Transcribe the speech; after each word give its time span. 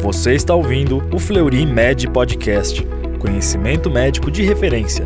Você 0.00 0.34
está 0.34 0.54
ouvindo 0.54 1.02
o 1.12 1.18
Fleury 1.18 1.66
Med 1.66 2.08
Podcast. 2.12 2.86
Conhecimento 3.18 3.90
médico 3.90 4.30
de 4.30 4.44
referência. 4.44 5.04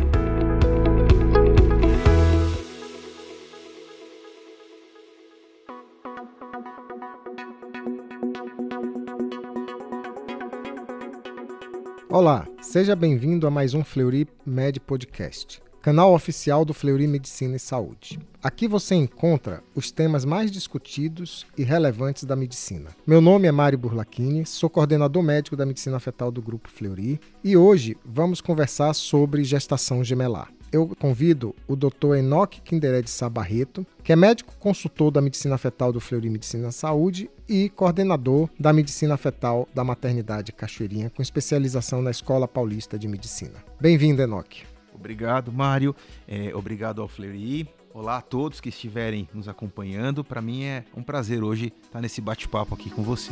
Olá, 12.07 12.47
seja 12.61 12.95
bem-vindo 12.95 13.47
a 13.47 13.51
mais 13.51 13.73
um 13.73 13.83
Fleury 13.83 14.27
Med 14.45 14.79
Podcast, 14.79 15.59
canal 15.83 16.13
oficial 16.13 16.63
do 16.63 16.73
Fleury 16.73 17.05
Medicina 17.05 17.57
e 17.57 17.59
Saúde. 17.59 18.17
Aqui 18.41 18.69
você 18.69 18.95
encontra 18.95 19.61
os 19.75 19.91
temas 19.91 20.23
mais 20.23 20.49
discutidos 20.49 21.45
e 21.57 21.63
relevantes 21.63 22.23
da 22.23 22.37
medicina. 22.37 22.91
Meu 23.05 23.19
nome 23.19 23.49
é 23.49 23.51
Mário 23.51 23.77
Burlachini, 23.77 24.45
sou 24.45 24.69
coordenador 24.69 25.21
médico 25.21 25.57
da 25.57 25.65
medicina 25.65 25.99
fetal 25.99 26.31
do 26.31 26.41
Grupo 26.41 26.69
Fleury 26.69 27.19
e 27.43 27.57
hoje 27.57 27.97
vamos 28.05 28.39
conversar 28.39 28.93
sobre 28.93 29.43
gestação 29.43 30.03
gemelar 30.03 30.49
eu 30.71 30.89
convido 30.99 31.55
o 31.67 31.75
Dr. 31.75 32.15
Enoque 32.17 32.59
Kindered 32.61 33.07
Sabarreto, 33.07 33.85
que 34.03 34.11
é 34.11 34.15
médico 34.15 34.55
consultor 34.57 35.11
da 35.11 35.21
medicina 35.21 35.55
fetal 35.55 35.93
do 35.93 35.99
Fleury 35.99 36.31
Medicina 36.31 36.71
Saúde 36.71 37.29
e 37.47 37.69
coordenador 37.69 38.49
da 38.59 38.73
medicina 38.73 39.15
fetal 39.15 39.69
da 39.71 39.83
maternidade 39.83 40.51
Cachoeirinha, 40.51 41.11
com 41.11 41.21
especialização 41.21 42.01
na 42.01 42.09
Escola 42.09 42.47
Paulista 42.47 42.97
de 42.97 43.07
Medicina. 43.07 43.63
Bem-vindo, 43.79 44.23
Enoque. 44.23 44.72
Obrigado, 44.93 45.51
Mário. 45.51 45.95
É, 46.27 46.55
obrigado 46.55 47.01
ao 47.01 47.07
Fleury. 47.07 47.67
Olá 47.93 48.17
a 48.17 48.21
todos 48.21 48.59
que 48.59 48.69
estiverem 48.69 49.27
nos 49.33 49.47
acompanhando. 49.47 50.23
Para 50.23 50.41
mim 50.41 50.63
é 50.63 50.83
um 50.95 51.03
prazer 51.03 51.43
hoje 51.43 51.73
estar 51.83 52.01
nesse 52.01 52.21
bate-papo 52.21 52.73
aqui 52.73 52.89
com 52.89 53.03
você. 53.03 53.31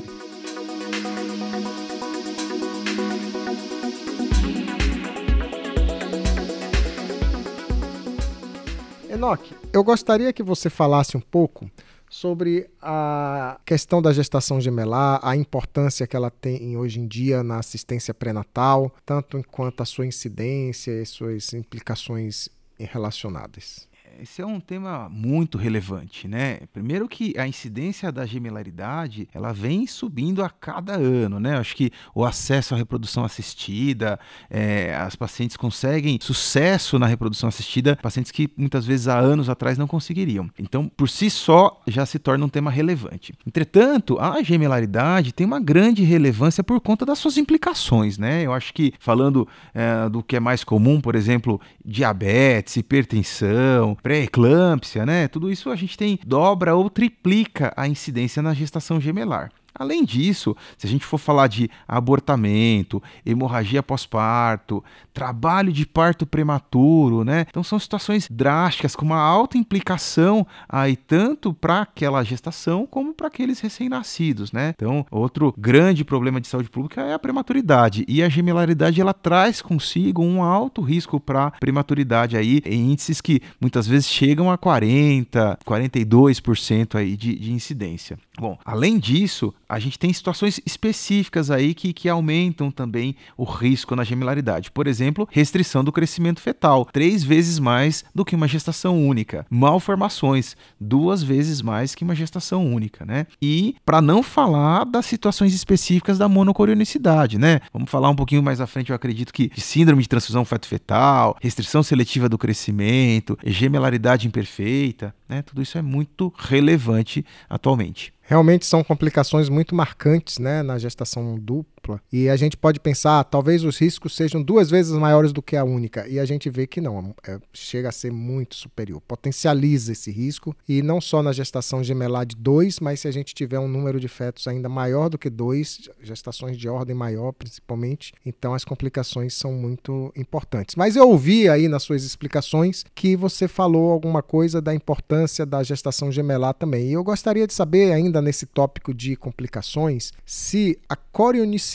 Enoque, 9.09 9.55
eu 9.73 9.83
gostaria 9.83 10.31
que 10.31 10.41
você 10.41 10.69
falasse 10.69 11.17
um 11.17 11.21
pouco 11.21 11.69
sobre 12.11 12.69
a 12.81 13.57
questão 13.65 14.01
da 14.01 14.11
gestação 14.11 14.59
gemelar, 14.59 15.21
a 15.23 15.33
importância 15.33 16.05
que 16.05 16.13
ela 16.13 16.29
tem 16.29 16.75
hoje 16.75 16.99
em 16.99 17.07
dia 17.07 17.41
na 17.41 17.59
assistência 17.59 18.13
pré-natal, 18.13 18.93
tanto 19.05 19.41
quanto 19.49 19.81
a 19.81 19.85
sua 19.85 20.05
incidência 20.05 20.91
e 20.91 21.05
suas 21.05 21.53
implicações 21.53 22.49
relacionadas 22.77 23.89
esse 24.21 24.39
é 24.39 24.45
um 24.45 24.59
tema 24.59 25.09
muito 25.09 25.57
relevante, 25.57 26.27
né? 26.27 26.59
Primeiro 26.71 27.07
que 27.07 27.33
a 27.39 27.47
incidência 27.47 28.11
da 28.11 28.23
gemelaridade, 28.23 29.27
ela 29.33 29.51
vem 29.51 29.87
subindo 29.87 30.43
a 30.43 30.49
cada 30.49 30.93
ano, 30.93 31.39
né? 31.39 31.57
Acho 31.57 31.75
que 31.75 31.91
o 32.13 32.23
acesso 32.23 32.75
à 32.75 32.77
reprodução 32.77 33.25
assistida, 33.25 34.19
é, 34.47 34.95
as 34.95 35.15
pacientes 35.15 35.57
conseguem 35.57 36.19
sucesso 36.21 36.99
na 36.99 37.07
reprodução 37.07 37.49
assistida, 37.49 37.97
pacientes 37.99 38.31
que 38.31 38.47
muitas 38.55 38.85
vezes 38.85 39.07
há 39.07 39.17
anos 39.17 39.49
atrás 39.49 39.75
não 39.75 39.87
conseguiriam. 39.87 40.49
Então, 40.59 40.87
por 40.87 41.09
si 41.09 41.29
só, 41.29 41.81
já 41.87 42.05
se 42.05 42.19
torna 42.19 42.45
um 42.45 42.49
tema 42.49 42.69
relevante. 42.69 43.33
Entretanto, 43.45 44.19
a 44.19 44.43
gemelaridade 44.43 45.33
tem 45.33 45.47
uma 45.47 45.59
grande 45.59 46.03
relevância 46.03 46.63
por 46.63 46.79
conta 46.79 47.07
das 47.07 47.17
suas 47.17 47.37
implicações, 47.37 48.19
né? 48.19 48.43
Eu 48.43 48.53
acho 48.53 48.71
que 48.71 48.93
falando 48.99 49.47
é, 49.73 50.07
do 50.09 50.21
que 50.21 50.35
é 50.35 50.39
mais 50.39 50.63
comum, 50.63 51.01
por 51.01 51.15
exemplo, 51.15 51.59
diabetes, 51.83 52.77
hipertensão, 52.77 53.97
pré-eclâmpsia, 54.11 55.05
né? 55.05 55.29
Tudo 55.29 55.49
isso 55.49 55.69
a 55.69 55.75
gente 55.77 55.97
tem 55.97 56.19
dobra 56.27 56.75
ou 56.75 56.89
triplica 56.89 57.73
a 57.77 57.87
incidência 57.87 58.41
na 58.41 58.53
gestação 58.53 58.99
gemelar. 58.99 59.49
Além 59.81 60.05
disso, 60.05 60.55
se 60.77 60.85
a 60.85 60.89
gente 60.89 61.05
for 61.05 61.17
falar 61.17 61.47
de 61.47 61.69
abortamento, 61.87 63.01
hemorragia 63.25 63.81
pós-parto, 63.81 64.83
trabalho 65.11 65.73
de 65.73 65.87
parto 65.87 66.25
prematuro, 66.25 67.23
né? 67.23 67.47
Então 67.49 67.63
são 67.63 67.79
situações 67.79 68.27
drásticas 68.29 68.95
com 68.95 69.03
uma 69.03 69.19
alta 69.19 69.57
implicação 69.57 70.45
aí 70.69 70.95
tanto 70.95 71.51
para 71.51 71.81
aquela 71.81 72.23
gestação 72.23 72.85
como 72.85 73.11
para 73.11 73.27
aqueles 73.27 73.59
recém-nascidos, 73.59 74.51
né? 74.51 74.73
Então, 74.75 75.03
outro 75.09 75.53
grande 75.57 76.05
problema 76.05 76.39
de 76.39 76.47
saúde 76.47 76.69
pública 76.69 77.01
é 77.01 77.13
a 77.13 77.19
prematuridade 77.19 78.05
e 78.07 78.21
a 78.21 78.29
gemelaridade 78.29 79.01
ela 79.01 79.13
traz 79.13 79.61
consigo 79.61 80.21
um 80.21 80.43
alto 80.43 80.81
risco 80.81 81.19
para 81.19 81.51
prematuridade 81.51 82.37
aí 82.37 82.61
em 82.65 82.91
índices 82.91 83.19
que 83.19 83.41
muitas 83.59 83.87
vezes 83.87 84.07
chegam 84.07 84.51
a 84.51 84.57
40, 84.57 85.57
42% 85.65 86.95
aí 86.95 87.17
de, 87.17 87.35
de 87.35 87.51
incidência. 87.51 88.17
Bom, 88.39 88.57
além 88.63 88.97
disso, 88.99 89.53
a 89.71 89.79
gente 89.79 89.97
tem 89.97 90.11
situações 90.11 90.59
específicas 90.65 91.49
aí 91.49 91.73
que, 91.73 91.93
que 91.93 92.09
aumentam 92.09 92.69
também 92.69 93.15
o 93.37 93.45
risco 93.45 93.95
na 93.95 94.03
gemelaridade. 94.03 94.69
Por 94.69 94.85
exemplo, 94.85 95.25
restrição 95.31 95.81
do 95.81 95.93
crescimento 95.93 96.41
fetal, 96.41 96.85
três 96.91 97.23
vezes 97.23 97.57
mais 97.57 98.03
do 98.13 98.25
que 98.25 98.35
uma 98.35 98.49
gestação 98.49 99.07
única. 99.07 99.45
Malformações, 99.49 100.57
duas 100.77 101.23
vezes 101.23 101.61
mais 101.61 101.95
que 101.95 102.03
uma 102.03 102.13
gestação 102.13 102.65
única, 102.65 103.05
né? 103.05 103.27
E 103.41 103.75
para 103.85 104.01
não 104.01 104.21
falar 104.21 104.83
das 104.83 105.05
situações 105.05 105.53
específicas 105.53 106.17
da 106.17 106.27
monocoronicidade, 106.27 107.37
né? 107.37 107.61
Vamos 107.71 107.89
falar 107.89 108.09
um 108.09 108.15
pouquinho 108.15 108.43
mais 108.43 108.59
à 108.59 108.67
frente, 108.67 108.89
eu 108.89 108.95
acredito 108.95 109.33
que 109.33 109.47
de 109.47 109.61
síndrome 109.61 110.01
de 110.01 110.09
transfusão 110.09 110.43
feto-fetal, 110.43 111.37
restrição 111.41 111.81
seletiva 111.81 112.27
do 112.27 112.37
crescimento, 112.37 113.39
gemelaridade 113.45 114.27
imperfeita, 114.27 115.15
né? 115.31 115.41
Tudo 115.41 115.61
isso 115.61 115.77
é 115.77 115.81
muito 115.81 116.31
relevante 116.37 117.25
atualmente. 117.49 118.13
Realmente 118.21 118.65
são 118.65 118.83
complicações 118.83 119.47
muito 119.47 119.73
marcantes 119.73 120.37
né, 120.37 120.61
na 120.61 120.77
gestação 120.77 121.39
dupla. 121.39 121.70
E 122.11 122.29
a 122.29 122.35
gente 122.35 122.55
pode 122.55 122.79
pensar, 122.79 123.23
talvez 123.23 123.63
os 123.63 123.77
riscos 123.77 124.15
sejam 124.15 124.41
duas 124.41 124.69
vezes 124.69 124.93
maiores 124.93 125.33
do 125.33 125.41
que 125.41 125.55
a 125.55 125.63
única. 125.63 126.07
E 126.07 126.19
a 126.19 126.25
gente 126.25 126.49
vê 126.49 126.67
que 126.67 126.79
não, 126.79 127.15
é, 127.27 127.39
chega 127.53 127.89
a 127.89 127.91
ser 127.91 128.11
muito 128.11 128.55
superior. 128.55 129.01
Potencializa 129.01 129.91
esse 129.91 130.11
risco. 130.11 130.55
E 130.67 130.81
não 130.81 131.01
só 131.01 131.23
na 131.23 131.31
gestação 131.31 131.83
gemelar 131.83 132.25
de 132.25 132.35
dois, 132.35 132.79
mas 132.79 132.99
se 132.99 133.07
a 133.07 133.11
gente 133.11 133.33
tiver 133.33 133.59
um 133.59 133.67
número 133.67 133.99
de 133.99 134.07
fetos 134.07 134.47
ainda 134.47 134.69
maior 134.69 135.09
do 135.09 135.17
que 135.17 135.29
dois, 135.29 135.89
gestações 136.01 136.57
de 136.57 136.69
ordem 136.69 136.95
maior 136.95 137.31
principalmente, 137.31 138.13
então 138.25 138.53
as 138.53 138.63
complicações 138.63 139.33
são 139.33 139.53
muito 139.53 140.11
importantes. 140.15 140.75
Mas 140.75 140.95
eu 140.95 141.09
ouvi 141.09 141.49
aí 141.49 141.67
nas 141.67 141.83
suas 141.83 142.03
explicações 142.03 142.85
que 142.93 143.15
você 143.15 143.47
falou 143.47 143.91
alguma 143.91 144.21
coisa 144.21 144.61
da 144.61 144.73
importância 144.73 145.45
da 145.45 145.63
gestação 145.63 146.11
gemelar 146.11 146.53
também. 146.53 146.89
E 146.89 146.93
eu 146.93 147.03
gostaria 147.03 147.47
de 147.47 147.53
saber 147.53 147.91
ainda 147.91 148.21
nesse 148.21 148.45
tópico 148.45 148.93
de 148.93 149.15
complicações 149.15 150.11
se 150.25 150.79
a 150.87 150.95
corionicidade 150.95 151.70